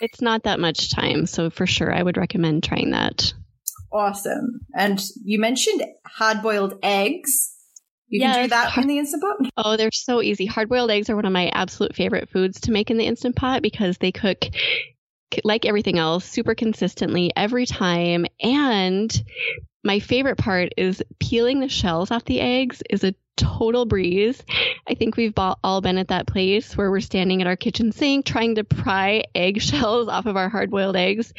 It's 0.00 0.20
not 0.20 0.42
that 0.44 0.58
much 0.58 0.90
time, 0.90 1.26
so 1.26 1.48
for 1.48 1.64
sure, 1.64 1.94
I 1.94 2.02
would 2.02 2.16
recommend 2.16 2.64
trying 2.64 2.90
that. 2.90 3.32
Awesome. 3.92 4.62
And 4.74 5.00
you 5.22 5.38
mentioned 5.38 5.84
hard 6.04 6.42
boiled 6.42 6.78
eggs. 6.82 7.51
You 8.12 8.20
yes. 8.20 8.34
can 8.34 8.44
do 8.44 8.48
that 8.50 8.76
in 8.76 8.88
the 8.88 8.98
Instant 8.98 9.22
Pot? 9.22 9.50
Oh, 9.56 9.76
they're 9.78 9.90
so 9.90 10.20
easy. 10.20 10.44
Hard 10.44 10.68
boiled 10.68 10.90
eggs 10.90 11.08
are 11.08 11.16
one 11.16 11.24
of 11.24 11.32
my 11.32 11.48
absolute 11.48 11.96
favorite 11.96 12.28
foods 12.28 12.60
to 12.60 12.70
make 12.70 12.90
in 12.90 12.98
the 12.98 13.06
Instant 13.06 13.36
Pot 13.36 13.62
because 13.62 13.96
they 13.96 14.12
cook 14.12 14.44
like 15.44 15.64
everything 15.64 15.98
else 15.98 16.26
super 16.26 16.54
consistently 16.54 17.32
every 17.34 17.64
time. 17.64 18.26
And 18.38 19.10
my 19.82 19.98
favorite 19.98 20.36
part 20.36 20.74
is 20.76 21.02
peeling 21.20 21.60
the 21.60 21.70
shells 21.70 22.10
off 22.10 22.26
the 22.26 22.42
eggs 22.42 22.82
is 22.90 23.02
a 23.02 23.14
total 23.38 23.86
breeze. 23.86 24.42
I 24.86 24.92
think 24.92 25.16
we've 25.16 25.32
all 25.36 25.80
been 25.80 25.96
at 25.96 26.08
that 26.08 26.26
place 26.26 26.76
where 26.76 26.90
we're 26.90 27.00
standing 27.00 27.40
at 27.40 27.48
our 27.48 27.56
kitchen 27.56 27.92
sink 27.92 28.26
trying 28.26 28.56
to 28.56 28.64
pry 28.64 29.24
eggshells 29.34 30.08
off 30.08 30.26
of 30.26 30.36
our 30.36 30.50
hard 30.50 30.70
boiled 30.70 30.96
eggs 30.96 31.32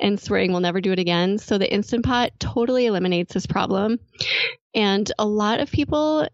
and 0.00 0.18
swearing 0.18 0.52
we'll 0.52 0.60
never 0.60 0.80
do 0.80 0.92
it 0.92 0.98
again. 0.98 1.36
So 1.36 1.58
the 1.58 1.70
Instant 1.70 2.06
Pot 2.06 2.32
totally 2.40 2.86
eliminates 2.86 3.34
this 3.34 3.44
problem. 3.44 4.00
And 4.74 5.10
a 5.18 5.26
lot 5.26 5.60
of 5.60 5.70
people 5.70 6.28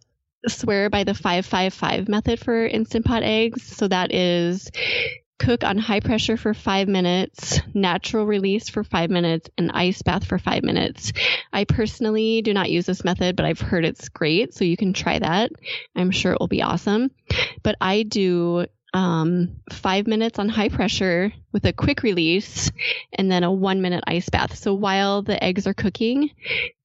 swear 0.49 0.89
by 0.89 1.05
the 1.05 1.15
555 1.15 2.09
method 2.09 2.41
for 2.41 2.67
Instant 2.67 3.05
Pot 3.05 3.23
eggs. 3.23 3.63
So 3.63 3.89
that 3.89 4.13
is 4.13 4.71
cook 5.41 5.65
on 5.65 5.79
high 5.79 6.01
pressure 6.01 6.37
for 6.37 6.53
five 6.53 6.87
minutes, 6.87 7.61
natural 7.73 8.27
release 8.27 8.69
for 8.69 8.85
five 8.85 9.11
minutes, 9.11 9.49
and 9.57 9.73
ice 9.73 10.03
bath 10.03 10.27
for 10.27 10.39
five 10.39 10.63
minutes. 10.63 11.13
I 11.53 11.65
personally 11.65 12.43
do 12.43 12.53
not 12.53 12.71
use 12.71 12.87
this 12.87 13.05
method, 13.05 13.37
but 13.37 13.47
I've 13.47 13.61
heard 13.61 13.87
it's 13.87 14.11
great. 14.11 14.55
So 14.55 14.65
you 14.65 14.77
can 14.77 14.93
try 14.93 15.19
that. 15.19 15.51
I'm 15.97 16.11
sure 16.11 16.33
it 16.33 16.41
will 16.41 16.49
be 16.49 16.63
awesome. 16.63 17.11
But 17.63 17.77
I 17.81 18.03
do 18.03 18.67
um, 18.93 19.57
five 19.73 20.07
minutes 20.07 20.39
on 20.39 20.49
high 20.49 20.69
pressure 20.69 21.33
with 21.53 21.65
a 21.65 21.73
quick 21.73 22.03
release 22.03 22.71
and 23.13 23.31
then 23.31 23.45
a 23.45 23.53
one 23.53 23.83
minute 23.83 24.05
ice 24.07 24.29
bath. 24.29 24.57
So 24.57 24.75
while 24.75 25.23
the 25.23 25.43
eggs 25.43 25.67
are 25.67 25.75
cooking, 25.75 26.31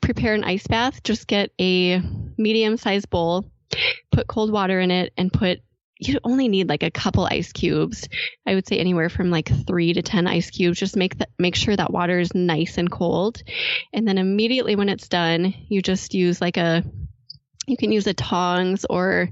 prepare 0.02 0.34
an 0.34 0.44
ice 0.44 0.68
bath. 0.68 1.04
Just 1.04 1.28
get 1.28 1.52
a 1.60 2.02
medium 2.38 2.78
sized 2.78 3.10
bowl, 3.10 3.52
put 4.12 4.28
cold 4.28 4.52
water 4.52 4.80
in 4.80 4.92
it, 4.92 5.14
and 5.18 5.32
put 5.34 5.62
you 6.00 6.20
only 6.24 6.48
need 6.48 6.68
like 6.68 6.84
a 6.84 6.92
couple 6.92 7.26
ice 7.26 7.52
cubes. 7.54 8.08
I 8.46 8.56
would 8.56 8.68
say 8.68 8.78
anywhere 8.78 9.10
from 9.10 9.30
like 9.30 9.50
three 9.66 9.94
to 9.94 10.02
10 10.02 10.28
ice 10.28 10.52
cubes. 10.52 10.78
Just 10.78 10.96
make 10.96 11.18
that, 11.20 11.30
make 11.40 11.56
sure 11.56 11.76
that 11.76 11.94
water 11.94 12.20
is 12.20 12.36
nice 12.36 12.78
and 12.78 12.92
cold. 12.92 13.42
And 13.94 14.08
then 14.08 14.18
immediately 14.18 14.76
when 14.76 14.90
it's 14.90 15.08
done, 15.08 15.54
you 15.70 15.82
just 15.82 16.14
use 16.14 16.42
like 16.42 16.58
a, 16.58 16.84
you 17.68 17.78
can 17.78 17.92
use 17.92 18.08
a 18.08 18.14
tongs 18.14 18.86
or 18.90 19.30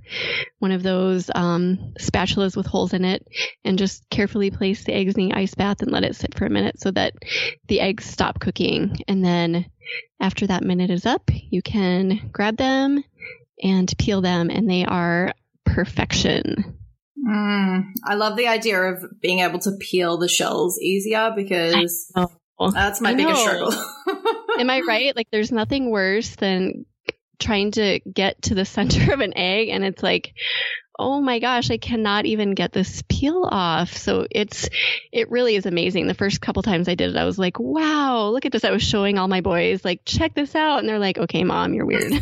one 0.60 0.72
of 0.72 0.84
those 0.84 1.30
um, 1.34 1.94
spatulas 2.00 2.56
with 2.56 2.66
holes 2.66 2.94
in 2.94 3.06
it 3.06 3.28
and 3.64 3.78
just 3.78 4.10
carefully 4.10 4.52
place 4.52 4.84
the 4.84 4.94
eggs 4.94 5.16
in 5.16 5.30
the 5.30 5.36
ice 5.36 5.56
bath 5.56 5.82
and 5.82 5.92
let 5.92 6.04
it 6.04 6.16
sit 6.16 6.36
for 6.38 6.46
a 6.46 6.50
minute 6.50 6.80
so 6.80 6.92
that 6.92 7.14
the 7.68 7.80
eggs 7.80 8.06
stop 8.06 8.40
cooking. 8.40 8.98
And 9.08 9.24
then 9.24 9.66
after 10.20 10.48
that 10.48 10.64
minute 10.64 10.90
is 10.90 11.06
up, 11.06 11.30
you 11.32 11.62
can 11.62 12.30
grab 12.32 12.58
them 12.58 13.04
and 13.62 13.94
peel 13.98 14.22
them 14.22 14.50
and 14.50 14.70
they 14.70 14.86
are 14.86 15.34
perfection. 15.66 16.80
Mm, 17.28 17.86
I 18.06 18.16
love 18.16 18.36
the 18.36 18.48
idea 18.48 18.82
of 18.82 19.22
being 19.22 19.40
able 19.40 19.60
to 19.60 19.72
peel 19.80 20.18
the 20.18 20.28
shells 20.28 20.80
easier 20.80 21.32
because 21.36 22.12
that's 22.74 23.02
my 23.02 23.14
biggest 23.14 23.42
struggle. 23.42 23.74
Am 24.60 24.70
I 24.70 24.82
right? 24.82 25.16
Like, 25.16 25.28
there's 25.32 25.52
nothing 25.52 25.90
worse 25.90 26.36
than 26.36 26.86
trying 27.44 27.72
to 27.72 28.00
get 28.00 28.42
to 28.44 28.56
the 28.56 28.66
center 28.78 29.14
of 29.14 29.20
an 29.20 29.38
egg 29.38 29.70
and 29.70 29.84
it's 29.84 30.02
like, 30.02 30.34
oh 31.00 31.20
my 31.20 31.40
gosh, 31.40 31.72
I 31.72 31.78
cannot 31.78 32.26
even 32.26 32.54
get 32.54 32.72
this 32.72 33.04
peel 33.10 33.48
off. 33.50 33.98
So 33.98 34.28
it's, 34.30 34.70
it 35.12 35.32
really 35.32 35.56
is 35.56 35.66
amazing. 35.66 36.08
The 36.08 36.14
first 36.14 36.40
couple 36.40 36.62
times 36.62 36.88
I 36.88 36.96
did 36.96 37.10
it, 37.10 37.18
I 37.18 37.26
was 37.26 37.40
like, 37.40 37.60
wow, 37.60 38.30
look 38.30 38.46
at 38.46 38.52
this. 38.52 38.64
I 38.64 38.72
was 38.72 38.84
showing 38.84 39.18
all 39.18 39.28
my 39.28 39.42
boys, 39.42 39.84
like, 39.84 40.02
check 40.06 40.36
this 40.36 40.56
out. 40.56 40.80
And 40.80 40.88
they're 40.88 41.00
like, 41.00 41.18
okay, 41.18 41.44
mom, 41.44 41.74
you're 41.74 41.86
weird. 41.86 42.14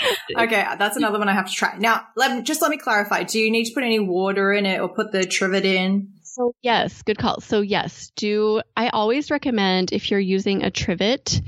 okay, 0.36 0.66
that's 0.78 0.96
another 0.96 1.18
one 1.18 1.28
I 1.28 1.32
have 1.32 1.48
to 1.48 1.54
try. 1.54 1.76
Now, 1.78 2.06
let 2.14 2.44
just 2.44 2.60
let 2.60 2.70
me 2.70 2.76
clarify. 2.76 3.22
Do 3.22 3.38
you 3.38 3.50
need 3.50 3.64
to 3.64 3.74
put 3.74 3.82
any 3.82 3.98
water 3.98 4.52
in 4.52 4.66
it 4.66 4.80
or 4.80 4.88
put 4.88 5.12
the 5.12 5.24
trivet 5.24 5.64
in? 5.64 6.12
So 6.32 6.54
yes, 6.62 7.02
good 7.02 7.18
call. 7.18 7.42
So 7.42 7.60
yes, 7.60 8.10
do 8.16 8.62
I 8.74 8.88
always 8.88 9.30
recommend 9.30 9.92
if 9.92 10.10
you're 10.10 10.18
using 10.18 10.62
a 10.62 10.70
trivet 10.70 11.42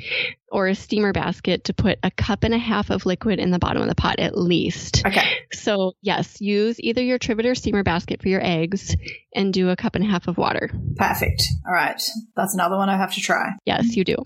or 0.53 0.69
a 0.69 0.75
steamer 0.75 1.15
basket 1.15 1.65
to 1.65 1.73
put 1.73 1.99
a 2.03 2.11
cup 2.11 2.45
and 2.45 2.53
a 2.53 2.59
half 2.59 2.91
of 2.91 3.07
liquid 3.07 3.39
in 3.39 3.51
the 3.51 3.59
bottom 3.59 3.81
of 3.81 3.89
the 3.89 3.95
pot 3.95 4.21
at 4.21 4.37
least. 4.37 5.03
Okay. 5.07 5.27
So 5.55 5.95
yes, 6.03 6.39
use 6.39 6.79
either 6.79 7.03
your 7.03 7.19
trivet 7.19 7.47
or 7.47 7.55
steamer 7.55 7.83
basket 7.83 8.21
for 8.21 8.29
your 8.29 8.45
eggs 8.45 8.95
and 9.35 9.55
do 9.55 9.71
a 9.71 9.77
cup 9.77 9.95
and 9.95 10.05
a 10.05 10.07
half 10.07 10.29
of 10.29 10.37
water. 10.37 10.71
Perfect. 10.97 11.43
All 11.67 11.73
right. 11.73 12.01
That's 12.37 12.53
another 12.53 12.77
one 12.77 12.91
I 12.91 12.99
have 12.99 13.15
to 13.15 13.21
try. 13.23 13.53
Yes, 13.65 13.97
you 13.97 14.05
do. 14.05 14.17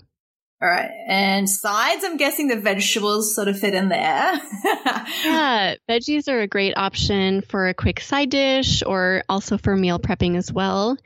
All 0.61 0.67
right. 0.67 0.91
And 1.07 1.49
sides, 1.49 2.03
I'm 2.03 2.17
guessing 2.17 2.49
the 2.49 2.57
vegetables 2.57 3.33
sort 3.33 3.47
of 3.47 3.57
fit 3.57 3.73
in 3.73 3.87
there. 3.87 4.41
yeah. 5.23 5.75
Veggies 5.89 6.27
are 6.27 6.41
a 6.41 6.47
great 6.47 6.75
option 6.75 7.41
for 7.41 7.69
a 7.69 7.73
quick 7.73 8.01
side 8.01 8.29
dish 8.29 8.83
or 8.85 9.23
also 9.29 9.57
for 9.57 9.77
meal 9.77 9.99
prepping 9.99 10.35
as 10.35 10.51
well. 10.51 10.97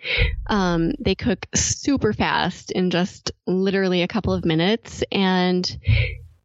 Um, 0.48 0.94
they 1.00 1.14
cook 1.14 1.46
super 1.54 2.14
fast 2.14 2.72
in 2.72 2.90
just 2.90 3.32
literally 3.46 4.02
a 4.02 4.08
couple 4.08 4.34
of 4.34 4.44
minutes. 4.44 5.04
And 5.12 5.78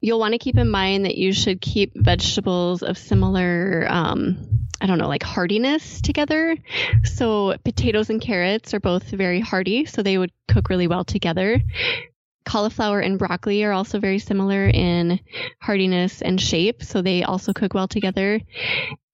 you'll 0.02 0.20
want 0.20 0.32
to 0.32 0.38
keep 0.38 0.58
in 0.58 0.68
mind 0.68 1.06
that 1.06 1.16
you 1.16 1.32
should 1.32 1.62
keep 1.62 1.92
vegetables 1.96 2.82
of 2.82 2.98
similar, 2.98 3.86
um, 3.88 4.66
I 4.82 4.86
don't 4.86 4.98
know, 4.98 5.08
like 5.08 5.22
hardiness 5.22 6.02
together. 6.02 6.58
So 7.04 7.56
potatoes 7.64 8.10
and 8.10 8.20
carrots 8.20 8.74
are 8.74 8.80
both 8.80 9.04
very 9.04 9.40
hardy, 9.40 9.86
so 9.86 10.02
they 10.02 10.18
would 10.18 10.30
cook 10.46 10.68
really 10.68 10.88
well 10.88 11.04
together. 11.04 11.62
Cauliflower 12.48 13.00
and 13.00 13.18
broccoli 13.18 13.62
are 13.64 13.72
also 13.72 14.00
very 14.00 14.18
similar 14.18 14.66
in 14.66 15.20
hardiness 15.60 16.22
and 16.22 16.40
shape, 16.40 16.82
so 16.82 17.02
they 17.02 17.22
also 17.22 17.52
cook 17.52 17.74
well 17.74 17.88
together. 17.88 18.40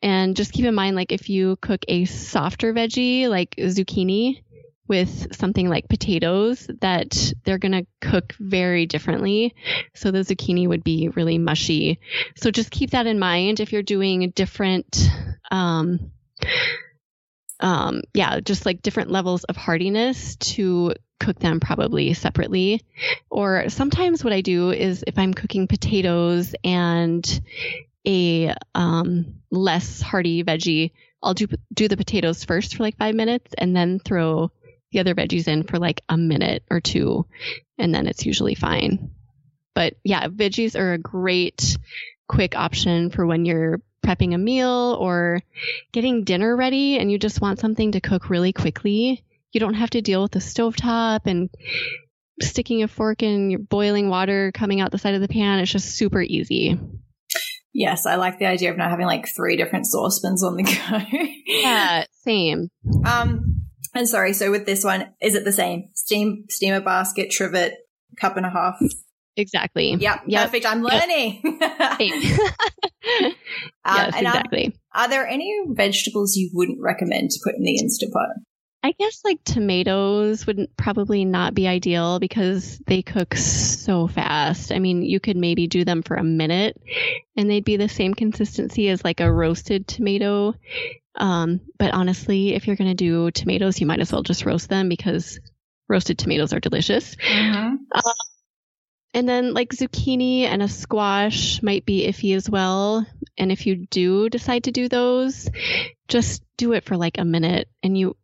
And 0.00 0.36
just 0.36 0.52
keep 0.52 0.64
in 0.64 0.74
mind, 0.74 0.94
like 0.94 1.10
if 1.10 1.28
you 1.28 1.56
cook 1.60 1.84
a 1.88 2.04
softer 2.04 2.72
veggie 2.72 3.28
like 3.28 3.56
zucchini 3.56 4.44
with 4.86 5.34
something 5.34 5.68
like 5.68 5.88
potatoes, 5.88 6.70
that 6.80 7.32
they're 7.44 7.58
to 7.58 7.86
cook 8.00 8.34
very 8.38 8.86
differently. 8.86 9.56
So 9.94 10.12
the 10.12 10.20
zucchini 10.20 10.68
would 10.68 10.84
be 10.84 11.08
really 11.08 11.38
mushy. 11.38 11.98
So 12.36 12.52
just 12.52 12.70
keep 12.70 12.90
that 12.90 13.08
in 13.08 13.18
mind 13.18 13.58
if 13.58 13.72
you're 13.72 13.82
doing 13.82 14.30
different, 14.30 15.10
um, 15.50 16.12
um, 17.58 18.02
yeah, 18.12 18.38
just 18.38 18.64
like 18.64 18.82
different 18.82 19.10
levels 19.10 19.42
of 19.42 19.56
hardiness 19.56 20.36
to 20.36 20.92
cook 21.24 21.38
them 21.38 21.58
probably 21.58 22.12
separately. 22.12 22.82
Or 23.30 23.68
sometimes 23.68 24.22
what 24.22 24.32
I 24.32 24.42
do 24.42 24.70
is 24.70 25.02
if 25.06 25.18
I'm 25.18 25.32
cooking 25.32 25.66
potatoes 25.66 26.54
and 26.62 27.40
a 28.06 28.54
um, 28.74 29.36
less 29.50 30.02
hearty 30.02 30.44
veggie, 30.44 30.92
I'll 31.22 31.34
do 31.34 31.46
do 31.72 31.88
the 31.88 31.96
potatoes 31.96 32.44
first 32.44 32.76
for 32.76 32.82
like 32.82 32.98
five 32.98 33.14
minutes 33.14 33.54
and 33.56 33.74
then 33.74 33.98
throw 33.98 34.50
the 34.92 35.00
other 35.00 35.14
veggies 35.14 35.48
in 35.48 35.62
for 35.62 35.78
like 35.78 36.02
a 36.08 36.18
minute 36.18 36.62
or 36.70 36.80
two, 36.80 37.26
and 37.78 37.94
then 37.94 38.06
it's 38.06 38.26
usually 38.26 38.54
fine. 38.54 39.10
But 39.74 39.94
yeah, 40.04 40.28
veggies 40.28 40.78
are 40.78 40.92
a 40.92 40.98
great 40.98 41.78
quick 42.28 42.54
option 42.56 43.10
for 43.10 43.24
when 43.24 43.46
you're 43.46 43.80
prepping 44.04 44.34
a 44.34 44.38
meal 44.38 44.98
or 45.00 45.40
getting 45.92 46.24
dinner 46.24 46.54
ready 46.54 46.98
and 46.98 47.10
you 47.10 47.18
just 47.18 47.40
want 47.40 47.58
something 47.58 47.92
to 47.92 48.02
cook 48.02 48.28
really 48.28 48.52
quickly 48.52 49.24
you 49.54 49.60
don't 49.60 49.74
have 49.74 49.90
to 49.90 50.02
deal 50.02 50.22
with 50.22 50.32
the 50.32 50.40
stovetop 50.40 51.20
and 51.26 51.48
sticking 52.40 52.82
a 52.82 52.88
fork 52.88 53.22
in 53.22 53.50
your 53.50 53.60
boiling 53.60 54.08
water 54.08 54.50
coming 54.52 54.80
out 54.80 54.90
the 54.90 54.98
side 54.98 55.14
of 55.14 55.20
the 55.20 55.28
pan. 55.28 55.60
It's 55.60 55.70
just 55.70 55.96
super 55.96 56.20
easy. 56.20 56.78
Yes, 57.72 58.06
I 58.06 58.16
like 58.16 58.38
the 58.38 58.46
idea 58.46 58.70
of 58.70 58.76
not 58.76 58.90
having 58.90 59.06
like 59.06 59.28
three 59.28 59.56
different 59.56 59.86
saucepans 59.86 60.44
on 60.44 60.56
the 60.56 60.62
go. 60.62 61.28
yeah, 61.46 62.04
same. 62.22 62.68
Um, 63.04 63.62
and 63.94 64.08
sorry, 64.08 64.32
so 64.32 64.50
with 64.50 64.66
this 64.66 64.84
one, 64.84 65.12
is 65.20 65.34
it 65.34 65.44
the 65.44 65.52
same? 65.52 65.90
Steam 65.94 66.44
steamer 66.48 66.80
basket, 66.80 67.30
trivet, 67.30 67.74
cup 68.20 68.36
and 68.36 68.46
a 68.46 68.50
half. 68.50 68.78
Exactly. 69.36 69.96
Yep. 69.98 70.22
yep. 70.26 70.44
Perfect. 70.44 70.66
I'm 70.66 70.82
learning. 70.82 71.40
Yep. 71.42 71.80
uh, 71.80 71.96
yes, 71.98 72.38
exactly. 74.16 74.76
Are, 74.94 75.04
are, 75.04 75.08
there 75.08 75.26
any 75.26 75.52
vegetables 75.70 76.36
you 76.36 76.50
wouldn't 76.52 76.80
recommend 76.80 77.30
to 77.30 77.40
put 77.42 77.56
in 77.56 77.62
the 77.62 77.78
Instant 77.78 78.12
Pot? 78.12 78.28
I 78.84 78.92
guess 78.92 79.22
like 79.24 79.42
tomatoes 79.44 80.46
would 80.46 80.68
probably 80.76 81.24
not 81.24 81.54
be 81.54 81.66
ideal 81.66 82.18
because 82.18 82.78
they 82.86 83.00
cook 83.00 83.34
so 83.34 84.06
fast. 84.06 84.72
I 84.72 84.78
mean, 84.78 85.00
you 85.02 85.20
could 85.20 85.38
maybe 85.38 85.66
do 85.66 85.86
them 85.86 86.02
for 86.02 86.16
a 86.16 86.22
minute 86.22 86.78
and 87.34 87.48
they'd 87.48 87.64
be 87.64 87.78
the 87.78 87.88
same 87.88 88.12
consistency 88.12 88.90
as 88.90 89.02
like 89.02 89.20
a 89.20 89.32
roasted 89.32 89.88
tomato. 89.88 90.54
Um, 91.14 91.62
but 91.78 91.94
honestly, 91.94 92.52
if 92.52 92.66
you're 92.66 92.76
going 92.76 92.90
to 92.90 92.94
do 92.94 93.30
tomatoes, 93.30 93.80
you 93.80 93.86
might 93.86 94.00
as 94.00 94.12
well 94.12 94.22
just 94.22 94.44
roast 94.44 94.68
them 94.68 94.90
because 94.90 95.40
roasted 95.88 96.18
tomatoes 96.18 96.52
are 96.52 96.60
delicious. 96.60 97.16
Mm-hmm. 97.16 97.76
Uh, 97.90 98.12
and 99.14 99.26
then 99.26 99.54
like 99.54 99.70
zucchini 99.70 100.42
and 100.42 100.62
a 100.62 100.68
squash 100.68 101.62
might 101.62 101.86
be 101.86 102.06
iffy 102.06 102.36
as 102.36 102.50
well. 102.50 103.06
And 103.38 103.50
if 103.50 103.64
you 103.64 103.86
do 103.86 104.28
decide 104.28 104.64
to 104.64 104.72
do 104.72 104.90
those, 104.90 105.48
just 106.06 106.42
do 106.58 106.74
it 106.74 106.84
for 106.84 106.98
like 106.98 107.16
a 107.16 107.24
minute 107.24 107.66
and 107.82 107.96
you 107.96 108.14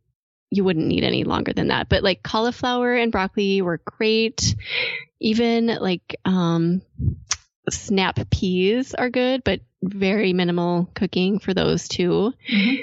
you 0.50 0.64
wouldn't 0.64 0.86
need 0.86 1.04
any 1.04 1.24
longer 1.24 1.52
than 1.52 1.68
that. 1.68 1.88
But 1.88 2.02
like 2.02 2.22
cauliflower 2.22 2.94
and 2.94 3.12
broccoli 3.12 3.62
were 3.62 3.80
great. 3.84 4.54
Even 5.20 5.66
like 5.66 6.16
um, 6.24 6.82
snap 7.70 8.18
peas 8.30 8.94
are 8.94 9.10
good, 9.10 9.44
but 9.44 9.60
very 9.82 10.32
minimal 10.32 10.90
cooking 10.94 11.38
for 11.38 11.54
those 11.54 11.88
too. 11.88 12.32
Mm-hmm. 12.52 12.82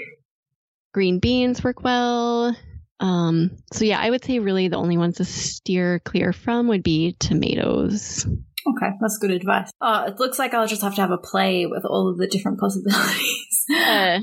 Green 0.93 1.19
beans 1.19 1.63
work 1.63 1.83
well. 1.83 2.55
Um, 3.00 3.57
so 3.71 3.86
yeah, 3.86 4.00
I 4.00 4.09
would 4.09 4.24
say 4.24 4.39
really 4.39 4.69
the 4.69 4.77
only 4.77 4.97
ones 4.97 5.17
to 5.17 5.25
steer 5.25 6.00
clear 6.00 6.33
from 6.33 6.67
would 6.69 6.83
be 6.83 7.15
tomatoes. 7.19 8.25
Okay, 8.25 8.89
that's 9.00 9.17
good 9.19 9.31
advice. 9.31 9.69
Uh, 9.79 10.05
it 10.07 10.19
looks 10.19 10.39
like 10.39 10.53
I'll 10.53 10.67
just 10.67 10.81
have 10.81 10.95
to 10.95 11.01
have 11.01 11.12
a 11.12 11.17
play 11.17 11.65
with 11.65 11.86
all 11.86 12.09
of 12.09 12.17
the 12.17 12.27
different 12.27 12.59
possibilities. 12.59 13.65
uh, 13.71 14.19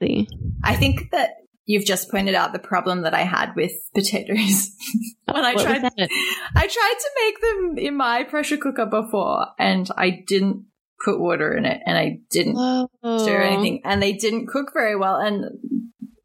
exactly. 0.00 0.28
I 0.64 0.74
think 0.74 1.10
that 1.12 1.36
you've 1.66 1.84
just 1.84 2.10
pointed 2.10 2.34
out 2.34 2.52
the 2.52 2.58
problem 2.58 3.02
that 3.02 3.12
I 3.12 3.22
had 3.22 3.54
with 3.54 3.72
potatoes. 3.94 4.70
when 5.26 5.44
I 5.44 5.54
tried, 5.54 5.84
I 5.84 6.66
tried 6.66 6.94
to 7.00 7.10
make 7.20 7.40
them 7.40 7.78
in 7.78 7.96
my 7.96 8.24
pressure 8.24 8.56
cooker 8.56 8.86
before, 8.86 9.46
and 9.58 9.88
I 9.96 10.22
didn't 10.26 10.64
put 11.04 11.20
water 11.20 11.52
in 11.52 11.66
it, 11.66 11.80
and 11.84 11.98
I 11.98 12.20
didn't 12.30 12.54
Whoa. 12.54 12.88
stir 13.18 13.42
anything, 13.42 13.82
and 13.84 14.00
they 14.00 14.12
didn't 14.12 14.46
cook 14.46 14.72
very 14.72 14.96
well. 14.96 15.16
And 15.16 15.44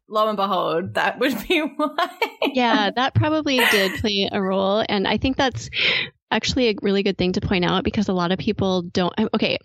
lo 0.08 0.28
and 0.28 0.36
behold, 0.36 0.94
that 0.94 1.18
would 1.18 1.36
be 1.46 1.60
why. 1.76 2.08
yeah, 2.52 2.90
that 2.94 3.14
probably 3.14 3.58
did 3.70 4.00
play 4.00 4.28
a 4.30 4.40
role, 4.40 4.84
and 4.88 5.06
I 5.06 5.18
think 5.18 5.36
that's 5.36 5.68
actually 6.30 6.70
a 6.70 6.74
really 6.80 7.02
good 7.02 7.18
thing 7.18 7.32
to 7.32 7.42
point 7.42 7.64
out 7.64 7.84
because 7.84 8.08
a 8.08 8.12
lot 8.12 8.32
of 8.32 8.38
people 8.38 8.80
don't 8.80 9.12
okay 9.34 9.58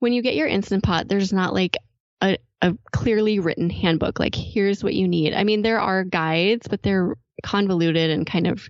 when 0.00 0.12
you 0.12 0.20
get 0.20 0.34
your 0.34 0.46
instant 0.46 0.82
pot 0.84 1.08
there's 1.08 1.32
not 1.32 1.54
like 1.54 1.78
a, 2.24 2.38
a 2.62 2.76
clearly 2.92 3.38
written 3.38 3.70
handbook. 3.70 4.18
Like 4.18 4.34
here's 4.34 4.82
what 4.82 4.94
you 4.94 5.08
need. 5.08 5.34
I 5.34 5.44
mean 5.44 5.62
there 5.62 5.80
are 5.80 6.04
guides 6.04 6.66
but 6.68 6.82
they're 6.82 7.16
convoluted 7.42 8.10
and 8.10 8.26
kind 8.26 8.46
of 8.46 8.66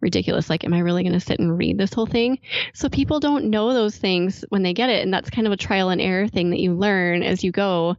ridiculous. 0.00 0.50
Like 0.50 0.64
am 0.64 0.74
i 0.74 0.80
really 0.80 1.02
going 1.02 1.14
to 1.14 1.20
sit 1.20 1.40
and 1.40 1.56
read 1.56 1.78
this 1.78 1.94
whole 1.94 2.06
thing? 2.06 2.38
So 2.74 2.88
people 2.88 3.20
don't 3.20 3.50
know 3.50 3.72
those 3.72 3.96
things 3.96 4.44
when 4.48 4.62
they 4.62 4.74
get 4.74 4.90
it 4.90 5.02
and 5.02 5.12
that's 5.12 5.30
kind 5.30 5.46
of 5.46 5.52
a 5.52 5.56
trial 5.56 5.90
and 5.90 6.00
error 6.00 6.28
thing 6.28 6.50
that 6.50 6.60
you 6.60 6.74
learn 6.74 7.22
as 7.22 7.42
you 7.42 7.52
go 7.52 7.96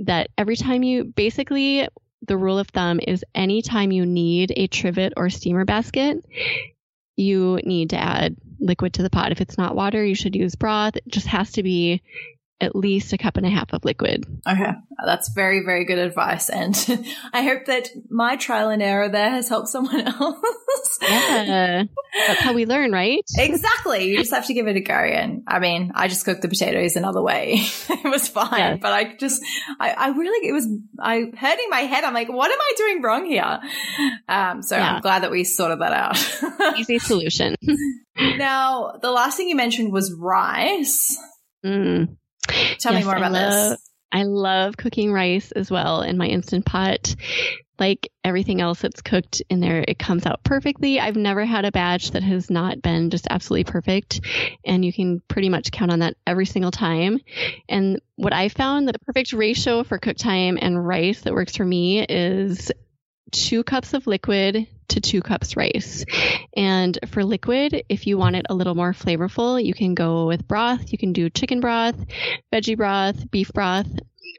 that 0.00 0.30
every 0.38 0.56
time 0.56 0.82
you 0.82 1.04
basically 1.04 1.86
the 2.26 2.36
rule 2.36 2.58
of 2.58 2.68
thumb 2.68 3.00
is 3.06 3.24
anytime 3.34 3.92
you 3.92 4.04
need 4.06 4.52
a 4.56 4.66
trivet 4.66 5.12
or 5.16 5.30
steamer 5.30 5.64
basket 5.64 6.24
you 7.16 7.60
need 7.64 7.90
to 7.90 7.96
add 7.96 8.36
liquid 8.60 8.94
to 8.94 9.02
the 9.02 9.10
pot. 9.10 9.32
If 9.32 9.40
it's 9.40 9.58
not 9.58 9.74
water 9.74 10.04
you 10.04 10.14
should 10.14 10.36
use 10.36 10.54
broth. 10.54 10.96
It 10.96 11.08
just 11.08 11.26
has 11.26 11.52
to 11.52 11.62
be 11.62 12.02
at 12.60 12.76
least 12.76 13.12
a 13.12 13.18
cup 13.18 13.36
and 13.36 13.46
a 13.46 13.50
half 13.50 13.72
of 13.72 13.84
liquid. 13.84 14.26
Okay. 14.46 14.72
That's 15.04 15.30
very, 15.30 15.64
very 15.64 15.84
good 15.84 15.98
advice. 15.98 16.50
And 16.50 16.74
I 17.32 17.42
hope 17.42 17.64
that 17.66 17.88
my 18.10 18.36
trial 18.36 18.68
and 18.68 18.82
error 18.82 19.08
there 19.08 19.30
has 19.30 19.48
helped 19.48 19.68
someone 19.68 20.00
else. 20.06 20.98
yeah. 21.02 21.84
That's 22.26 22.40
how 22.40 22.52
we 22.52 22.66
learn, 22.66 22.92
right? 22.92 23.24
Exactly. 23.38 24.10
You 24.10 24.18
just 24.18 24.32
have 24.32 24.46
to 24.46 24.54
give 24.54 24.66
it 24.66 24.76
a 24.76 24.80
go. 24.80 24.94
And 24.94 25.42
I 25.46 25.58
mean, 25.58 25.92
I 25.94 26.08
just 26.08 26.24
cooked 26.24 26.42
the 26.42 26.48
potatoes 26.48 26.96
another 26.96 27.22
way. 27.22 27.54
it 27.88 28.10
was 28.10 28.28
fine. 28.28 28.78
But 28.80 28.92
I 28.92 29.16
just, 29.16 29.42
I, 29.78 29.92
I 29.92 30.08
really, 30.08 30.48
it 30.48 30.52
was, 30.52 30.68
I 31.00 31.30
hurting 31.36 31.66
my 31.70 31.80
head. 31.80 32.04
I'm 32.04 32.14
like, 32.14 32.28
what 32.28 32.50
am 32.50 32.58
I 32.60 32.72
doing 32.76 33.02
wrong 33.02 33.24
here? 33.24 33.60
Um, 34.28 34.62
so 34.62 34.76
yeah. 34.76 34.94
I'm 34.94 35.00
glad 35.00 35.22
that 35.22 35.30
we 35.30 35.44
sorted 35.44 35.80
that 35.80 35.92
out. 35.92 36.78
Easy 36.78 36.98
solution. 36.98 37.56
now, 38.16 38.98
the 39.00 39.10
last 39.10 39.36
thing 39.36 39.48
you 39.48 39.56
mentioned 39.56 39.92
was 39.92 40.12
rice. 40.12 41.16
Mm. 41.64 42.16
Tell 42.78 42.92
yes, 42.92 43.02
me 43.02 43.04
more 43.04 43.16
about 43.16 43.34
I 43.34 43.46
love, 43.46 43.70
this. 43.70 43.90
I 44.12 44.22
love 44.24 44.76
cooking 44.76 45.12
rice 45.12 45.52
as 45.52 45.70
well 45.70 46.02
in 46.02 46.18
my 46.18 46.26
instant 46.26 46.64
pot. 46.64 47.14
Like 47.78 48.10
everything 48.24 48.60
else 48.60 48.80
that's 48.80 49.00
cooked 49.00 49.40
in 49.48 49.60
there, 49.60 49.82
it 49.86 49.98
comes 49.98 50.26
out 50.26 50.44
perfectly. 50.44 51.00
I've 51.00 51.16
never 51.16 51.46
had 51.46 51.64
a 51.64 51.72
batch 51.72 52.10
that 52.10 52.22
has 52.22 52.50
not 52.50 52.82
been 52.82 53.08
just 53.08 53.26
absolutely 53.30 53.64
perfect. 53.64 54.20
And 54.66 54.84
you 54.84 54.92
can 54.92 55.22
pretty 55.28 55.48
much 55.48 55.70
count 55.70 55.90
on 55.90 56.00
that 56.00 56.14
every 56.26 56.44
single 56.44 56.70
time. 56.70 57.20
And 57.68 58.02
what 58.16 58.34
I 58.34 58.50
found 58.50 58.86
the 58.86 58.98
perfect 59.06 59.32
ratio 59.32 59.82
for 59.82 59.98
cook 59.98 60.18
time 60.18 60.58
and 60.60 60.86
rice 60.86 61.22
that 61.22 61.32
works 61.32 61.56
for 61.56 61.64
me 61.64 62.04
is 62.04 62.70
two 63.30 63.64
cups 63.64 63.94
of 63.94 64.06
liquid 64.06 64.66
to 64.88 65.00
two 65.00 65.22
cups 65.22 65.56
rice. 65.56 66.04
And 66.56 66.98
for 67.08 67.24
liquid, 67.24 67.84
if 67.88 68.06
you 68.06 68.18
want 68.18 68.36
it 68.36 68.46
a 68.48 68.54
little 68.54 68.74
more 68.74 68.92
flavorful, 68.92 69.62
you 69.62 69.74
can 69.74 69.94
go 69.94 70.26
with 70.26 70.46
broth. 70.46 70.92
You 70.92 70.98
can 70.98 71.12
do 71.12 71.30
chicken 71.30 71.60
broth, 71.60 71.96
veggie 72.52 72.76
broth, 72.76 73.30
beef 73.30 73.52
broth, 73.52 73.88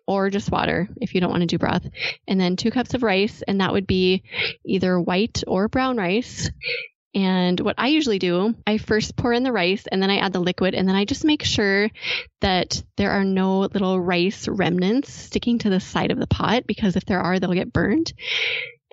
or 0.08 0.30
just 0.30 0.52
water 0.52 0.90
if 0.98 1.16
you 1.16 1.22
don't 1.22 1.32
want 1.32 1.42
to 1.42 1.48
do 1.48 1.58
broth. 1.58 1.88
And 2.28 2.40
then 2.40 2.56
two 2.56 2.72
cups 2.72 2.94
of 2.94 3.04
rice, 3.04 3.42
and 3.48 3.62
that 3.62 3.74
would 3.74 3.88
be 3.88 4.24
either 4.66 5.00
white 5.00 5.44
or 5.48 5.68
brown 5.68 5.98
rice. 5.98 6.50
And 7.14 7.60
what 7.60 7.76
I 7.78 7.88
usually 7.88 8.20
do, 8.20 8.56
I 8.66 8.78
first 8.78 9.18
pour 9.18 9.34
in 9.34 9.44
the 9.44 9.52
rice 9.52 9.86
and 9.92 10.02
then 10.02 10.10
I 10.10 10.18
add 10.18 10.32
the 10.32 10.40
liquid 10.40 10.74
and 10.74 10.88
then 10.88 10.96
I 10.96 11.04
just 11.04 11.26
make 11.26 11.44
sure 11.44 11.90
that 12.40 12.82
there 12.96 13.12
are 13.12 13.26
no 13.26 13.60
little 13.60 14.00
rice 14.00 14.48
remnants 14.48 15.12
sticking 15.12 15.60
to 15.60 15.70
the 15.70 15.82
side 15.82 16.12
of 16.12 16.20
the 16.20 16.28
pot 16.28 16.66
because 16.68 16.96
if 16.96 17.06
there 17.06 17.20
are, 17.20 17.38
they'll 17.38 17.52
get 17.52 17.74
burned. 17.74 18.14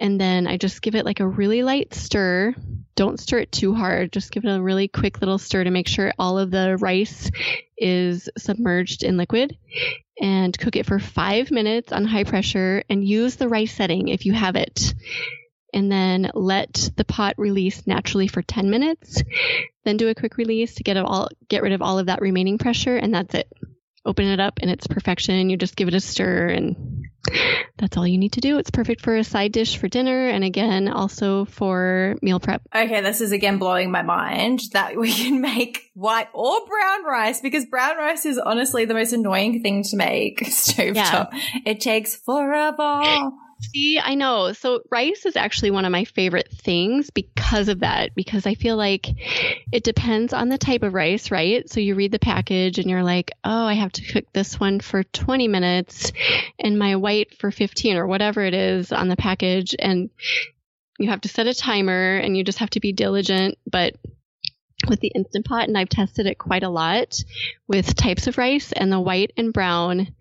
And 0.00 0.20
then 0.20 0.46
I 0.46 0.56
just 0.56 0.82
give 0.82 0.94
it 0.94 1.04
like 1.04 1.20
a 1.20 1.26
really 1.26 1.62
light 1.62 1.94
stir. 1.94 2.54
Don't 2.94 3.18
stir 3.18 3.38
it 3.38 3.52
too 3.52 3.74
hard. 3.74 4.12
Just 4.12 4.30
give 4.30 4.44
it 4.44 4.54
a 4.54 4.62
really 4.62 4.88
quick 4.88 5.20
little 5.20 5.38
stir 5.38 5.64
to 5.64 5.70
make 5.70 5.88
sure 5.88 6.12
all 6.18 6.38
of 6.38 6.50
the 6.50 6.76
rice 6.76 7.30
is 7.76 8.28
submerged 8.38 9.02
in 9.02 9.16
liquid. 9.16 9.56
And 10.20 10.56
cook 10.58 10.76
it 10.76 10.86
for 10.86 10.98
five 10.98 11.50
minutes 11.50 11.92
on 11.92 12.04
high 12.04 12.24
pressure 12.24 12.82
and 12.88 13.06
use 13.06 13.36
the 13.36 13.48
rice 13.48 13.72
setting 13.72 14.08
if 14.08 14.26
you 14.26 14.32
have 14.32 14.56
it. 14.56 14.94
And 15.72 15.92
then 15.92 16.30
let 16.34 16.90
the 16.96 17.04
pot 17.04 17.34
release 17.36 17.86
naturally 17.86 18.26
for 18.26 18.42
10 18.42 18.70
minutes. 18.70 19.22
Then 19.84 19.96
do 19.96 20.08
a 20.08 20.14
quick 20.14 20.36
release 20.36 20.76
to 20.76 20.82
get 20.82 20.96
all 20.96 21.28
get 21.48 21.62
rid 21.62 21.72
of 21.72 21.82
all 21.82 21.98
of 21.98 22.06
that 22.06 22.20
remaining 22.20 22.58
pressure, 22.58 22.96
and 22.96 23.14
that's 23.14 23.34
it 23.34 23.48
open 24.04 24.26
it 24.26 24.40
up 24.40 24.58
and 24.60 24.70
it's 24.70 24.86
perfection. 24.86 25.50
You 25.50 25.56
just 25.56 25.76
give 25.76 25.88
it 25.88 25.94
a 25.94 26.00
stir 26.00 26.48
and 26.48 27.04
that's 27.76 27.96
all 27.96 28.06
you 28.06 28.18
need 28.18 28.32
to 28.32 28.40
do. 28.40 28.58
It's 28.58 28.70
perfect 28.70 29.02
for 29.02 29.16
a 29.16 29.24
side 29.24 29.52
dish 29.52 29.76
for 29.76 29.88
dinner 29.88 30.28
and 30.28 30.44
again 30.44 30.88
also 30.88 31.44
for 31.44 32.16
meal 32.22 32.40
prep. 32.40 32.62
Okay, 32.74 33.00
this 33.00 33.20
is 33.20 33.32
again 33.32 33.58
blowing 33.58 33.90
my 33.90 34.02
mind 34.02 34.60
that 34.72 34.96
we 34.96 35.12
can 35.12 35.40
make 35.40 35.90
white 35.94 36.28
or 36.32 36.66
brown 36.66 37.04
rice 37.04 37.40
because 37.40 37.66
brown 37.66 37.96
rice 37.96 38.24
is 38.24 38.38
honestly 38.38 38.84
the 38.84 38.94
most 38.94 39.12
annoying 39.12 39.62
thing 39.62 39.82
to 39.84 39.96
make 39.96 40.40
stovetop. 40.44 40.94
Yeah. 40.94 41.26
It 41.66 41.80
takes 41.80 42.16
forever. 42.16 43.30
See, 43.60 43.98
I 43.98 44.14
know. 44.14 44.52
So 44.52 44.82
rice 44.90 45.26
is 45.26 45.36
actually 45.36 45.72
one 45.72 45.84
of 45.84 45.92
my 45.92 46.04
favorite 46.04 46.48
things 46.50 47.10
because 47.10 47.68
of 47.68 47.80
that, 47.80 48.14
because 48.14 48.46
I 48.46 48.54
feel 48.54 48.76
like 48.76 49.08
it 49.72 49.82
depends 49.82 50.32
on 50.32 50.48
the 50.48 50.58
type 50.58 50.82
of 50.82 50.94
rice, 50.94 51.30
right? 51.30 51.68
So 51.68 51.80
you 51.80 51.94
read 51.94 52.12
the 52.12 52.18
package 52.18 52.78
and 52.78 52.88
you're 52.88 53.02
like, 53.02 53.32
oh, 53.42 53.66
I 53.66 53.74
have 53.74 53.92
to 53.92 54.12
cook 54.12 54.26
this 54.32 54.60
one 54.60 54.80
for 54.80 55.02
20 55.02 55.48
minutes 55.48 56.12
and 56.58 56.78
my 56.78 56.96
white 56.96 57.36
for 57.38 57.50
15 57.50 57.96
or 57.96 58.06
whatever 58.06 58.42
it 58.42 58.54
is 58.54 58.92
on 58.92 59.08
the 59.08 59.16
package. 59.16 59.74
And 59.78 60.10
you 60.98 61.10
have 61.10 61.22
to 61.22 61.28
set 61.28 61.46
a 61.46 61.54
timer 61.54 62.16
and 62.16 62.36
you 62.36 62.44
just 62.44 62.58
have 62.58 62.70
to 62.70 62.80
be 62.80 62.92
diligent. 62.92 63.58
But 63.68 63.94
with 64.88 65.00
the 65.00 65.12
Instant 65.14 65.46
Pot, 65.46 65.68
and 65.68 65.76
I've 65.76 65.88
tested 65.88 66.26
it 66.26 66.38
quite 66.38 66.62
a 66.62 66.68
lot 66.68 67.22
with 67.66 67.96
types 67.96 68.28
of 68.28 68.38
rice, 68.38 68.72
and 68.72 68.92
the 68.92 69.00
white 69.00 69.32
and 69.36 69.52
brown 69.52 70.14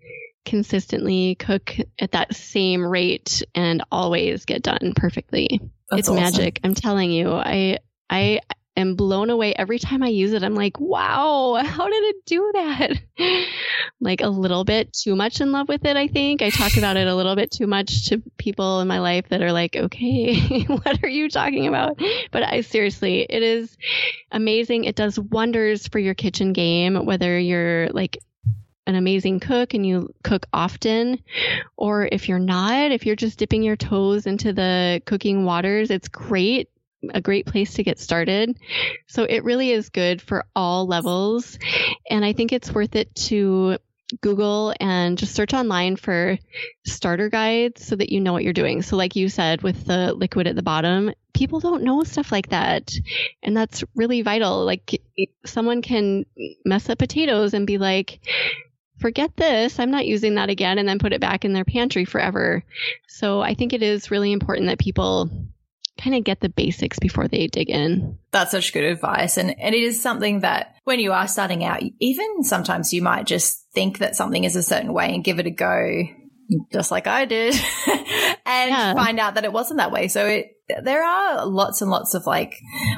consistently 0.48 1.34
cook 1.34 1.76
at 1.98 2.12
that 2.12 2.34
same 2.34 2.84
rate 2.84 3.42
and 3.54 3.84
always 3.92 4.46
get 4.46 4.62
done 4.62 4.94
perfectly. 4.96 5.60
That's 5.90 6.00
it's 6.00 6.08
awesome. 6.08 6.22
magic. 6.22 6.60
I'm 6.64 6.74
telling 6.74 7.10
you. 7.10 7.30
I 7.32 7.78
I 8.08 8.40
am 8.78 8.94
blown 8.94 9.28
away 9.28 9.52
every 9.54 9.78
time 9.78 10.02
I 10.02 10.08
use 10.08 10.32
it. 10.32 10.42
I'm 10.42 10.54
like, 10.54 10.80
wow, 10.80 11.60
how 11.62 11.86
did 11.86 12.02
it 12.04 12.16
do 12.24 12.50
that? 12.54 12.92
like 14.00 14.22
a 14.22 14.28
little 14.28 14.64
bit 14.64 14.92
too 14.92 15.16
much 15.16 15.40
in 15.42 15.52
love 15.52 15.68
with 15.68 15.84
it, 15.84 15.96
I 15.96 16.08
think. 16.08 16.40
I 16.40 16.48
talk 16.48 16.76
about 16.78 16.96
it 16.96 17.06
a 17.06 17.14
little 17.14 17.36
bit 17.36 17.50
too 17.50 17.66
much 17.66 18.06
to 18.06 18.22
people 18.38 18.80
in 18.80 18.88
my 18.88 19.00
life 19.00 19.28
that 19.28 19.42
are 19.42 19.52
like, 19.52 19.76
okay, 19.76 20.62
what 20.66 21.02
are 21.02 21.08
you 21.08 21.28
talking 21.28 21.66
about? 21.66 22.00
But 22.30 22.44
I 22.44 22.62
seriously, 22.62 23.26
it 23.28 23.42
is 23.42 23.76
amazing. 24.30 24.84
It 24.84 24.96
does 24.96 25.18
wonders 25.18 25.88
for 25.88 25.98
your 25.98 26.14
kitchen 26.14 26.54
game, 26.54 27.04
whether 27.04 27.38
you're 27.38 27.88
like 27.90 28.16
an 28.88 28.96
amazing 28.96 29.38
cook 29.38 29.74
and 29.74 29.86
you 29.86 30.12
cook 30.24 30.46
often, 30.52 31.22
or 31.76 32.08
if 32.10 32.28
you're 32.28 32.38
not, 32.38 32.90
if 32.90 33.06
you're 33.06 33.14
just 33.14 33.38
dipping 33.38 33.62
your 33.62 33.76
toes 33.76 34.26
into 34.26 34.52
the 34.52 35.02
cooking 35.04 35.44
waters, 35.44 35.90
it's 35.90 36.08
great 36.08 36.70
a 37.14 37.20
great 37.20 37.46
place 37.46 37.74
to 37.74 37.84
get 37.84 38.00
started. 38.00 38.58
So 39.06 39.22
it 39.22 39.44
really 39.44 39.70
is 39.70 39.88
good 39.88 40.20
for 40.20 40.44
all 40.56 40.84
levels. 40.86 41.56
And 42.10 42.24
I 42.24 42.32
think 42.32 42.52
it's 42.52 42.72
worth 42.72 42.96
it 42.96 43.14
to 43.26 43.78
Google 44.20 44.74
and 44.80 45.18
just 45.18 45.34
search 45.34 45.52
online 45.52 45.96
for 45.96 46.38
starter 46.86 47.28
guides 47.28 47.86
so 47.86 47.94
that 47.94 48.10
you 48.10 48.20
know 48.20 48.32
what 48.32 48.42
you're 48.42 48.52
doing. 48.52 48.82
So, 48.82 48.96
like 48.96 49.16
you 49.16 49.28
said, 49.28 49.62
with 49.62 49.86
the 49.86 50.14
liquid 50.14 50.46
at 50.46 50.56
the 50.56 50.62
bottom, 50.62 51.12
people 51.34 51.60
don't 51.60 51.82
know 51.82 52.02
stuff 52.04 52.32
like 52.32 52.48
that. 52.48 52.92
And 53.42 53.56
that's 53.56 53.84
really 53.94 54.22
vital. 54.22 54.64
Like, 54.64 55.02
someone 55.44 55.82
can 55.82 56.24
mess 56.64 56.88
up 56.88 56.98
potatoes 56.98 57.52
and 57.52 57.66
be 57.66 57.78
like, 57.78 58.20
forget 58.98 59.36
this, 59.36 59.78
I'm 59.78 59.90
not 59.90 60.06
using 60.06 60.34
that 60.36 60.50
again, 60.50 60.78
and 60.78 60.88
then 60.88 60.98
put 60.98 61.12
it 61.12 61.20
back 61.20 61.44
in 61.44 61.52
their 61.52 61.64
pantry 61.64 62.04
forever. 62.04 62.62
So, 63.08 63.40
I 63.40 63.54
think 63.54 63.72
it 63.72 63.82
is 63.82 64.10
really 64.10 64.32
important 64.32 64.68
that 64.68 64.78
people 64.78 65.30
kind 65.98 66.16
of 66.16 66.24
get 66.24 66.40
the 66.40 66.48
basics 66.48 66.98
before 66.98 67.28
they 67.28 67.48
dig 67.48 67.68
in. 67.68 68.18
That's 68.30 68.52
such 68.52 68.72
good 68.72 68.84
advice. 68.84 69.36
And, 69.36 69.58
and 69.58 69.74
it 69.74 69.82
is 69.82 70.00
something 70.00 70.40
that 70.40 70.76
when 70.84 71.00
you 71.00 71.12
are 71.12 71.28
starting 71.28 71.64
out, 71.64 71.82
even 71.98 72.44
sometimes 72.44 72.92
you 72.92 73.02
might 73.02 73.26
just 73.26 73.66
think 73.74 73.98
that 73.98 74.16
something 74.16 74.44
is 74.44 74.56
a 74.56 74.62
certain 74.62 74.92
way 74.92 75.12
and 75.12 75.24
give 75.24 75.40
it 75.40 75.46
a 75.46 75.50
go, 75.50 76.04
just 76.72 76.90
like 76.90 77.06
I 77.06 77.24
did, 77.24 77.54
and 77.86 78.70
yeah. 78.70 78.94
find 78.94 79.18
out 79.18 79.34
that 79.34 79.44
it 79.44 79.52
wasn't 79.52 79.78
that 79.78 79.92
way. 79.92 80.08
So 80.08 80.24
it, 80.26 80.52
there 80.82 81.02
are 81.02 81.46
lots 81.46 81.80
and 81.80 81.90
lots 81.90 82.14
of 82.14 82.26
like 82.26 82.56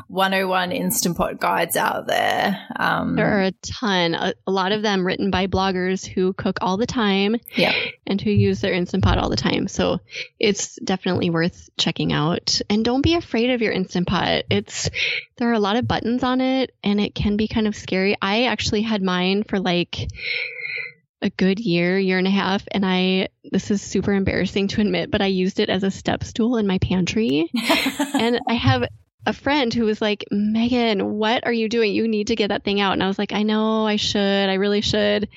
101 0.08 0.72
instant 0.72 1.16
pot 1.16 1.38
guides 1.38 1.76
out 1.76 2.06
there. 2.06 2.58
Um, 2.76 3.14
there 3.14 3.38
are 3.38 3.42
a 3.44 3.52
ton, 3.52 4.14
a, 4.14 4.34
a, 4.46 4.50
lot 4.50 4.72
of 4.72 4.82
them 4.82 5.06
written 5.06 5.30
by 5.30 5.46
bloggers 5.46 6.04
who 6.04 6.32
cook 6.32 6.58
all 6.60 6.76
the 6.76 6.86
time 6.86 7.36
yeah. 7.54 7.72
and 8.06 8.20
who 8.20 8.30
use 8.30 8.60
their 8.60 8.72
instant 8.72 9.04
pot 9.04 9.18
all 9.18 9.30
the 9.30 9.36
time. 9.36 9.68
So 9.68 10.00
it's 10.38 10.76
definitely 10.76 11.30
worth 11.30 11.70
checking 11.78 12.12
out. 12.12 12.60
And 12.68 12.84
don't 12.84 13.02
be 13.02 13.14
afraid 13.14 13.50
of 13.50 13.62
your 13.62 13.72
instant 13.72 14.08
pot. 14.08 14.44
It's 14.50 14.90
there 15.36 15.48
are 15.50 15.54
a 15.54 15.60
lot 15.60 15.76
of 15.76 15.86
buttons 15.86 16.24
on 16.24 16.40
it 16.40 16.74
and 16.82 17.00
it 17.00 17.14
can 17.14 17.36
be 17.36 17.46
kind 17.48 17.68
of 17.68 17.76
scary. 17.76 18.16
I 18.20 18.44
actually 18.44 18.82
had 18.82 19.02
mine 19.02 19.44
for 19.44 19.60
like 19.60 20.08
a 21.22 21.30
good 21.30 21.60
year, 21.60 21.98
year 21.98 22.18
and 22.18 22.26
a 22.26 22.30
half, 22.30 22.62
and 22.70 22.84
I 22.84 23.28
this 23.50 23.70
is 23.70 23.82
super 23.82 24.12
embarrassing 24.12 24.68
to 24.68 24.80
admit, 24.80 25.10
but 25.10 25.22
I 25.22 25.26
used 25.26 25.60
it 25.60 25.68
as 25.68 25.82
a 25.82 25.90
step 25.90 26.24
stool 26.24 26.56
in 26.56 26.66
my 26.66 26.78
pantry. 26.78 27.50
and 28.14 28.40
I 28.48 28.54
have 28.54 28.84
a 29.26 29.32
friend 29.32 29.72
who 29.72 29.84
was 29.84 30.00
like, 30.00 30.24
Megan, 30.30 31.18
what 31.18 31.44
are 31.44 31.52
you 31.52 31.68
doing? 31.68 31.92
You 31.92 32.08
need 32.08 32.28
to 32.28 32.36
get 32.36 32.48
that 32.48 32.64
thing 32.64 32.80
out. 32.80 32.94
And 32.94 33.02
I 33.02 33.06
was 33.06 33.18
like, 33.18 33.32
I 33.32 33.42
know 33.42 33.86
I 33.86 33.96
should. 33.96 34.48
I 34.48 34.54
really 34.54 34.80
should. 34.80 35.28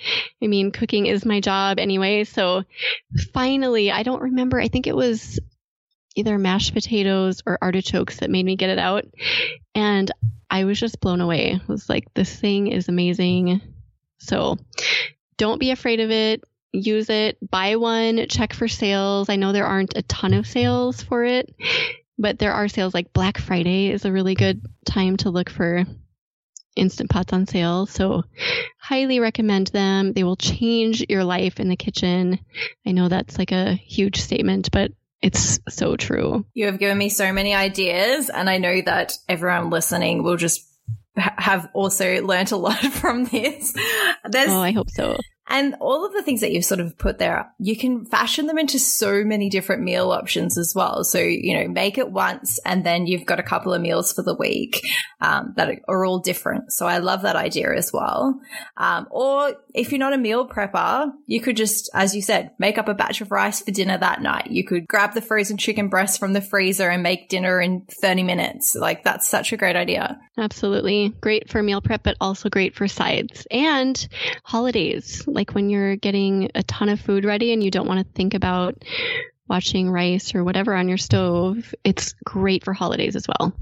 I 0.41 0.47
mean, 0.47 0.71
cooking 0.71 1.05
is 1.05 1.25
my 1.25 1.41
job 1.41 1.79
anyway. 1.79 2.23
So 2.23 2.63
finally, 3.33 3.91
I 3.91 4.03
don't 4.03 4.21
remember. 4.21 4.59
I 4.59 4.69
think 4.69 4.87
it 4.87 4.95
was 4.95 5.39
either 6.15 6.37
mashed 6.37 6.73
potatoes 6.73 7.41
or 7.45 7.57
artichokes 7.61 8.19
that 8.19 8.29
made 8.29 8.45
me 8.45 8.55
get 8.55 8.69
it 8.69 8.79
out. 8.79 9.05
And 9.75 10.09
I 10.49 10.63
was 10.63 10.79
just 10.79 11.01
blown 11.01 11.19
away. 11.19 11.59
I 11.59 11.71
was 11.71 11.89
like, 11.89 12.13
this 12.13 12.33
thing 12.33 12.67
is 12.67 12.87
amazing. 12.87 13.61
So 14.19 14.57
don't 15.37 15.59
be 15.59 15.71
afraid 15.71 15.99
of 15.99 16.11
it. 16.11 16.43
Use 16.71 17.09
it, 17.09 17.37
buy 17.47 17.75
one, 17.75 18.27
check 18.29 18.53
for 18.53 18.67
sales. 18.67 19.29
I 19.29 19.35
know 19.35 19.51
there 19.51 19.67
aren't 19.67 19.95
a 19.95 20.01
ton 20.01 20.33
of 20.33 20.47
sales 20.47 21.03
for 21.03 21.23
it, 21.23 21.53
but 22.17 22.39
there 22.39 22.53
are 22.53 22.67
sales 22.67 22.95
like 22.95 23.13
Black 23.13 23.37
Friday 23.37 23.91
is 23.91 24.05
a 24.05 24.11
really 24.11 24.33
good 24.33 24.61
time 24.85 25.17
to 25.17 25.29
look 25.29 25.51
for 25.51 25.85
instant 26.75 27.09
pots 27.09 27.31
on 27.31 27.45
sale. 27.45 27.85
So 27.85 28.23
highly 28.79 29.19
recommend 29.19 29.67
them. 29.67 30.13
They 30.13 30.23
will 30.23 30.35
change 30.35 31.05
your 31.09 31.23
life 31.23 31.59
in 31.59 31.69
the 31.69 31.75
kitchen. 31.75 32.39
I 32.85 32.91
know 32.91 33.07
that's 33.07 33.37
like 33.37 33.51
a 33.51 33.73
huge 33.73 34.19
statement, 34.19 34.71
but 34.71 34.91
it's 35.21 35.59
so 35.69 35.95
true. 35.95 36.45
You 36.53 36.65
have 36.65 36.79
given 36.79 36.97
me 36.97 37.09
so 37.09 37.31
many 37.31 37.53
ideas 37.53 38.29
and 38.29 38.49
I 38.49 38.57
know 38.57 38.81
that 38.81 39.17
everyone 39.29 39.69
listening 39.69 40.23
will 40.23 40.37
just 40.37 40.67
have 41.15 41.69
also 41.73 42.21
learnt 42.23 42.51
a 42.51 42.57
lot 42.57 42.79
from 42.91 43.25
this. 43.25 43.73
There's, 44.29 44.49
oh, 44.49 44.59
I 44.59 44.71
hope 44.71 44.89
so. 44.89 45.17
And 45.53 45.75
all 45.79 46.03
of 46.03 46.13
the 46.13 46.23
things 46.23 46.41
that 46.41 46.51
you've 46.51 46.65
sort 46.65 46.79
of 46.79 46.97
put 46.97 47.19
there, 47.19 47.53
you 47.59 47.77
can 47.77 48.05
fashion 48.05 48.47
them 48.47 48.57
into 48.57 48.79
so 48.79 49.23
many 49.23 49.51
different 49.51 49.83
meal 49.83 50.11
options 50.11 50.57
as 50.57 50.73
well. 50.75 51.03
So, 51.03 51.19
you 51.19 51.55
know, 51.55 51.67
make 51.67 51.99
it 51.99 52.09
once 52.09 52.59
and 52.65 52.83
then 52.83 53.05
you've 53.05 53.27
got 53.27 53.39
a 53.39 53.43
couple 53.43 53.71
of 53.71 53.79
meals 53.79 54.11
for 54.13 54.23
the 54.23 54.33
week 54.33 54.81
um, 55.21 55.53
that 55.55 55.77
are 55.87 56.05
all 56.05 56.17
different. 56.17 56.73
So 56.73 56.87
I 56.87 56.97
love 56.97 57.21
that 57.21 57.35
idea 57.35 57.71
as 57.71 57.91
well. 57.93 58.41
Um, 58.77 59.07
or 59.11 59.55
if 59.75 59.91
you're 59.91 59.99
not 59.99 60.13
a 60.13 60.17
meal 60.17 60.49
prepper, 60.49 61.11
you 61.27 61.39
could 61.39 61.55
just, 61.55 61.87
as 61.93 62.15
you 62.15 62.23
said, 62.23 62.49
make 62.57 62.79
up 62.79 62.87
a 62.87 62.95
batch 62.95 63.21
of 63.21 63.29
rice 63.29 63.61
for 63.61 63.69
dinner 63.69 63.99
that 63.99 64.23
night. 64.23 64.49
You 64.49 64.65
could 64.65 64.87
grab 64.87 65.13
the 65.13 65.21
frozen 65.21 65.57
chicken 65.57 65.87
breast 65.87 66.19
from 66.19 66.33
the 66.33 66.41
freezer 66.41 66.89
and 66.89 67.03
make 67.03 67.29
dinner 67.29 67.61
in 67.61 67.85
30 68.01 68.23
minutes. 68.23 68.73
Like 68.73 69.03
that's 69.03 69.29
such 69.29 69.53
a 69.53 69.57
great 69.57 69.75
idea. 69.75 70.19
Absolutely. 70.35 71.09
Great 71.21 71.51
for 71.51 71.61
meal 71.61 71.81
prep, 71.81 72.01
but 72.01 72.17
also 72.19 72.49
great 72.49 72.73
for 72.73 72.87
sides 72.87 73.45
and 73.51 74.07
holidays 74.43 75.23
like 75.27 75.42
when 75.51 75.69
you're 75.69 75.95
getting 75.95 76.49
a 76.55 76.63
ton 76.63 76.89
of 76.89 76.99
food 76.99 77.25
ready 77.25 77.53
and 77.53 77.63
you 77.63 77.71
don't 77.71 77.87
want 77.87 78.05
to 78.05 78.13
think 78.13 78.33
about 78.33 78.83
watching 79.49 79.89
rice 79.89 80.33
or 80.33 80.43
whatever 80.43 80.73
on 80.73 80.87
your 80.87 80.97
stove, 80.97 81.73
it's 81.83 82.13
great 82.23 82.63
for 82.63 82.73
holidays 82.73 83.15
as 83.15 83.27
well. 83.27 83.53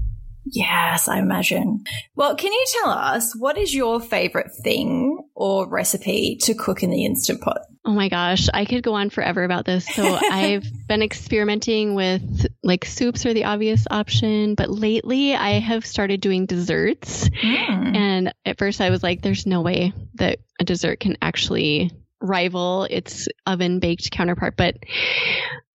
Yes, 0.44 1.08
I 1.08 1.18
imagine. 1.18 1.84
Well, 2.16 2.34
can 2.34 2.52
you 2.52 2.64
tell 2.80 2.90
us 2.90 3.34
what 3.36 3.56
is 3.56 3.74
your 3.74 4.00
favorite 4.00 4.50
thing 4.62 5.18
or 5.34 5.68
recipe 5.68 6.36
to 6.42 6.54
cook 6.54 6.82
in 6.82 6.90
the 6.90 7.04
Instant 7.04 7.40
Pot? 7.40 7.60
Oh 7.84 7.92
my 7.92 8.08
gosh, 8.08 8.48
I 8.54 8.64
could 8.64 8.84
go 8.84 8.94
on 8.94 9.10
forever 9.10 9.42
about 9.42 9.64
this. 9.64 9.84
So 9.86 10.04
I've 10.30 10.64
been 10.86 11.02
experimenting 11.02 11.94
with 11.94 12.46
like 12.62 12.84
soups 12.84 13.26
are 13.26 13.34
the 13.34 13.44
obvious 13.44 13.86
option, 13.90 14.54
but 14.54 14.70
lately 14.70 15.34
I 15.34 15.58
have 15.58 15.84
started 15.84 16.20
doing 16.20 16.46
desserts. 16.46 17.28
Mm. 17.28 17.96
And 17.96 18.34
at 18.44 18.58
first 18.58 18.80
I 18.80 18.90
was 18.90 19.02
like, 19.02 19.22
there's 19.22 19.46
no 19.46 19.62
way 19.62 19.92
that 20.14 20.38
a 20.60 20.64
dessert 20.64 21.00
can 21.00 21.16
actually 21.20 21.90
rival 22.20 22.86
its 22.88 23.26
oven 23.46 23.80
baked 23.80 24.12
counterpart. 24.12 24.56
But 24.56 24.76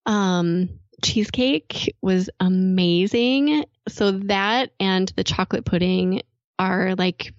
um 0.05 0.69
cheesecake 1.03 1.93
was 2.01 2.29
amazing. 2.39 3.65
So 3.89 4.11
that 4.11 4.71
and 4.79 5.11
the 5.17 5.25
chocolate 5.25 5.65
pudding 5.65 6.21
are 6.57 6.95
like 6.95 7.33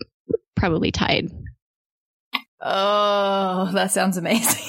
probably 0.55 0.91
tied. 0.91 1.31
Oh, 2.61 3.71
that 3.73 3.93
sounds 3.93 4.17
amazing. 4.17 4.65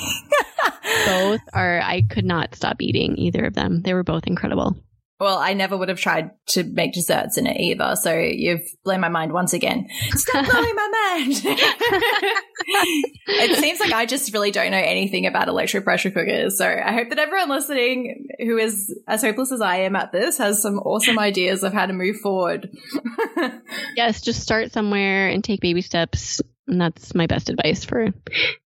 both 1.05 1.41
are, 1.53 1.81
I 1.81 2.03
could 2.09 2.25
not 2.25 2.55
stop 2.55 2.81
eating 2.81 3.17
either 3.17 3.45
of 3.45 3.53
them. 3.53 3.81
They 3.81 3.93
were 3.93 4.03
both 4.03 4.27
incredible. 4.27 4.75
Well, 5.19 5.37
I 5.37 5.53
never 5.53 5.75
would 5.75 5.89
have 5.89 5.99
tried 5.99 6.31
to 6.49 6.63
make 6.63 6.93
desserts 6.93 7.37
in 7.37 7.45
it 7.45 7.59
either. 7.59 7.97
So 7.97 8.17
you've 8.17 8.61
blown 8.85 9.01
my 9.01 9.09
mind 9.09 9.33
once 9.33 9.51
again. 9.51 9.89
Stop 10.11 10.45
blowing 10.49 10.75
my 10.75 11.17
mind. 11.17 11.41
it 13.27 13.59
seems 13.59 13.81
like 13.81 13.91
I 13.91 14.05
just 14.05 14.31
really 14.31 14.51
don't 14.51 14.71
know 14.71 14.77
anything 14.77 15.25
about 15.25 15.49
electric 15.49 15.83
pressure 15.83 16.09
cookers. 16.09 16.57
So 16.57 16.65
I 16.65 16.93
hope 16.93 17.09
that 17.09 17.19
everyone 17.19 17.49
listening 17.49 18.27
who 18.39 18.57
is 18.57 18.97
as 19.09 19.21
hopeless 19.21 19.51
as 19.51 19.59
I 19.59 19.79
am 19.81 19.97
at 19.97 20.13
this 20.13 20.37
has 20.37 20.61
some 20.61 20.79
awesome 20.79 21.19
ideas 21.19 21.63
of 21.63 21.73
how 21.73 21.85
to 21.85 21.91
move 21.91 22.21
forward. 22.21 22.69
yes, 23.97 24.21
just 24.21 24.41
start 24.41 24.71
somewhere 24.71 25.27
and 25.27 25.43
take 25.43 25.59
baby 25.59 25.81
steps. 25.81 26.39
And 26.69 26.79
that's 26.79 27.15
my 27.15 27.27
best 27.27 27.49
advice 27.49 27.83
for 27.83 28.13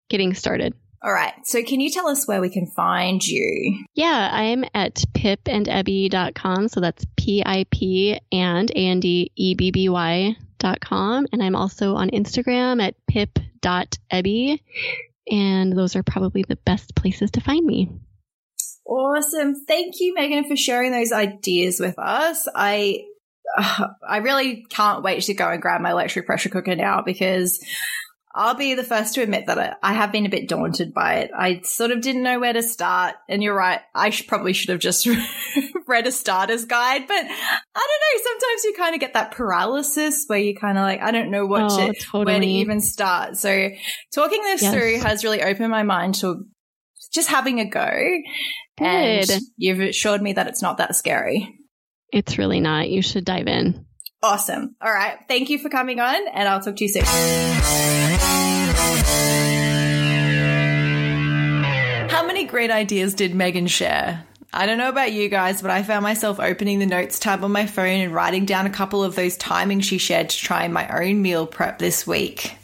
getting 0.09 0.33
started. 0.33 0.73
All 1.03 1.11
right. 1.11 1.33
So 1.43 1.61
can 1.63 1.81
you 1.81 1.91
tell 1.91 2.07
us 2.07 2.25
where 2.27 2.39
we 2.39 2.49
can 2.49 2.65
find 2.67 3.21
you? 3.21 3.83
Yeah, 3.93 4.29
I'm 4.31 4.63
at 4.73 4.95
pipandebby.com. 5.13 6.69
So 6.69 6.79
that's 6.79 7.05
P 7.17 7.43
I 7.45 7.65
P 7.69 8.19
and 8.31 8.71
A 8.71 8.73
N 8.73 8.99
D 9.01 9.31
E 9.35 9.53
B 9.55 9.71
B 9.71 9.89
Y 9.89 10.37
dot 10.59 10.79
com. 10.79 11.27
And 11.33 11.43
I'm 11.43 11.57
also 11.57 11.95
on 11.95 12.09
Instagram 12.09 12.81
at 12.81 12.95
pip.ebby. 13.07 14.61
And 15.29 15.77
those 15.77 15.97
are 15.97 16.03
probably 16.03 16.45
the 16.47 16.55
best 16.55 16.95
places 16.95 17.31
to 17.31 17.41
find 17.41 17.65
me. 17.65 17.89
Awesome. 18.85 19.55
Thank 19.65 19.95
you, 19.99 20.13
Megan, 20.13 20.47
for 20.47 20.55
sharing 20.55 20.91
those 20.91 21.11
ideas 21.11 21.79
with 21.79 21.97
us. 21.97 22.47
I 22.53 23.05
uh, 23.57 23.87
I 24.07 24.17
really 24.17 24.65
can't 24.69 25.03
wait 25.03 25.23
to 25.23 25.33
go 25.33 25.49
and 25.49 25.61
grab 25.61 25.81
my 25.81 25.91
electric 25.91 26.25
pressure 26.25 26.49
cooker 26.49 26.75
now 26.75 27.01
because 27.01 27.63
I'll 28.35 28.55
be 28.55 28.73
the 28.73 28.83
first 28.83 29.13
to 29.13 29.21
admit 29.21 29.45
that 29.45 29.77
I, 29.83 29.93
have 29.93 30.11
been 30.11 30.25
a 30.25 30.29
bit 30.29 30.49
daunted 30.49 30.91
by 30.91 31.17
it. 31.17 31.31
I 31.37 31.61
sort 31.61 31.91
of 31.91 32.01
didn't 32.01 32.23
know 32.23 32.39
where 32.39 32.53
to 32.53 32.63
start. 32.63 33.13
And 33.29 33.43
you're 33.43 33.55
right. 33.55 33.79
I 33.93 34.09
should, 34.09 34.27
probably 34.27 34.53
should 34.53 34.69
have 34.69 34.79
just 34.79 35.07
read 35.87 36.07
a 36.07 36.11
starter's 36.11 36.65
guide, 36.65 37.07
but 37.07 37.15
I 37.15 37.19
don't 37.21 37.27
know. 37.27 38.23
Sometimes 38.23 38.63
you 38.63 38.73
kind 38.75 38.95
of 38.95 39.01
get 39.01 39.13
that 39.13 39.31
paralysis 39.33 40.25
where 40.25 40.39
you 40.39 40.55
kind 40.55 40.79
of 40.79 40.81
like, 40.81 41.01
I 41.01 41.11
don't 41.11 41.29
know 41.29 41.45
what 41.45 41.71
oh, 41.71 41.77
to, 41.77 41.93
totally. 41.93 42.25
where 42.25 42.39
to 42.39 42.45
even 42.47 42.81
start. 42.81 43.37
So 43.37 43.69
talking 44.11 44.41
this 44.41 44.63
yes. 44.63 44.73
through 44.73 44.99
has 45.01 45.23
really 45.23 45.43
opened 45.43 45.69
my 45.69 45.83
mind 45.83 46.15
to 46.15 46.43
just 47.13 47.29
having 47.29 47.59
a 47.59 47.69
go. 47.69 47.87
Good. 48.79 49.29
And 49.29 49.41
you've 49.57 49.79
assured 49.79 50.23
me 50.23 50.33
that 50.33 50.47
it's 50.47 50.63
not 50.63 50.77
that 50.77 50.95
scary. 50.95 51.59
It's 52.13 52.37
really 52.37 52.59
not. 52.59 52.89
You 52.89 53.01
should 53.01 53.25
dive 53.25 53.47
in. 53.47 53.85
Awesome. 54.21 54.75
All 54.79 54.93
right. 54.93 55.17
Thank 55.27 55.49
you 55.49 55.57
for 55.57 55.67
coming 55.69 55.99
on, 55.99 56.27
and 56.27 56.47
I'll 56.47 56.61
talk 56.61 56.75
to 56.75 56.83
you 56.83 56.89
soon. 56.89 57.03
How 62.09 62.25
many 62.25 62.45
great 62.45 62.69
ideas 62.69 63.15
did 63.15 63.33
Megan 63.33 63.65
share? 63.65 64.23
I 64.53 64.67
don't 64.67 64.77
know 64.77 64.89
about 64.89 65.11
you 65.11 65.27
guys, 65.27 65.63
but 65.63 65.71
I 65.71 65.81
found 65.81 66.03
myself 66.03 66.39
opening 66.39 66.77
the 66.77 66.85
notes 66.85 67.17
tab 67.17 67.43
on 67.43 67.51
my 67.51 67.65
phone 67.65 68.01
and 68.01 68.13
writing 68.13 68.45
down 68.45 68.67
a 68.67 68.69
couple 68.69 69.03
of 69.03 69.15
those 69.15 69.35
timings 69.35 69.83
she 69.83 69.97
shared 69.97 70.29
to 70.29 70.37
try 70.37 70.67
my 70.67 70.87
own 70.87 71.23
meal 71.23 71.47
prep 71.47 71.79
this 71.79 72.05
week. 72.05 72.55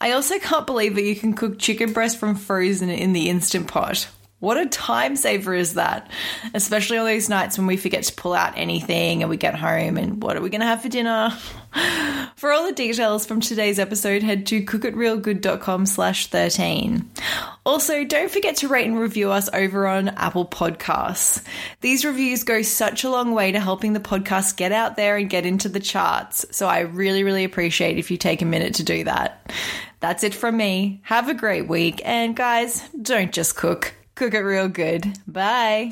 I 0.00 0.12
also 0.12 0.38
can't 0.38 0.66
believe 0.66 0.94
that 0.94 1.04
you 1.04 1.14
can 1.14 1.34
cook 1.34 1.58
chicken 1.58 1.92
breast 1.92 2.18
from 2.18 2.36
frozen 2.36 2.88
in 2.88 3.12
the 3.12 3.28
Instant 3.28 3.68
Pot. 3.68 4.08
What 4.42 4.56
a 4.56 4.66
time 4.66 5.14
saver 5.14 5.54
is 5.54 5.74
that? 5.74 6.10
Especially 6.52 6.98
on 6.98 7.06
those 7.06 7.28
nights 7.28 7.56
when 7.56 7.68
we 7.68 7.76
forget 7.76 8.02
to 8.02 8.14
pull 8.14 8.34
out 8.34 8.58
anything 8.58 9.22
and 9.22 9.30
we 9.30 9.36
get 9.36 9.54
home 9.54 9.96
and 9.96 10.20
what 10.20 10.36
are 10.36 10.40
we 10.40 10.50
going 10.50 10.62
to 10.62 10.66
have 10.66 10.82
for 10.82 10.88
dinner? 10.88 11.30
For 12.36 12.50
all 12.50 12.66
the 12.66 12.72
details 12.72 13.24
from 13.24 13.40
today's 13.40 13.78
episode, 13.78 14.24
head 14.24 14.46
to 14.46 14.64
cookitrealgood.com 14.64 15.86
slash 15.86 16.26
13. 16.26 17.08
Also, 17.64 18.04
don't 18.04 18.30
forget 18.32 18.56
to 18.56 18.68
rate 18.68 18.86
and 18.86 18.98
review 18.98 19.30
us 19.30 19.48
over 19.52 19.86
on 19.86 20.08
Apple 20.08 20.44
Podcasts. 20.44 21.40
These 21.80 22.04
reviews 22.04 22.42
go 22.42 22.62
such 22.62 23.04
a 23.04 23.10
long 23.10 23.32
way 23.32 23.52
to 23.52 23.60
helping 23.60 23.92
the 23.92 24.00
podcast 24.00 24.56
get 24.56 24.72
out 24.72 24.96
there 24.96 25.16
and 25.16 25.30
get 25.30 25.46
into 25.46 25.68
the 25.68 25.78
charts. 25.78 26.44
So 26.50 26.66
I 26.66 26.80
really, 26.80 27.22
really 27.22 27.44
appreciate 27.44 27.96
if 27.96 28.10
you 28.10 28.16
take 28.16 28.42
a 28.42 28.46
minute 28.46 28.74
to 28.74 28.82
do 28.82 29.04
that. 29.04 29.52
That's 30.00 30.24
it 30.24 30.34
from 30.34 30.56
me. 30.56 31.00
Have 31.04 31.28
a 31.28 31.34
great 31.34 31.68
week. 31.68 32.02
And 32.04 32.34
guys, 32.34 32.82
don't 33.00 33.32
just 33.32 33.54
cook. 33.54 33.94
Cook 34.14 34.34
it 34.34 34.40
real 34.40 34.68
good. 34.68 35.18
Bye. 35.26 35.90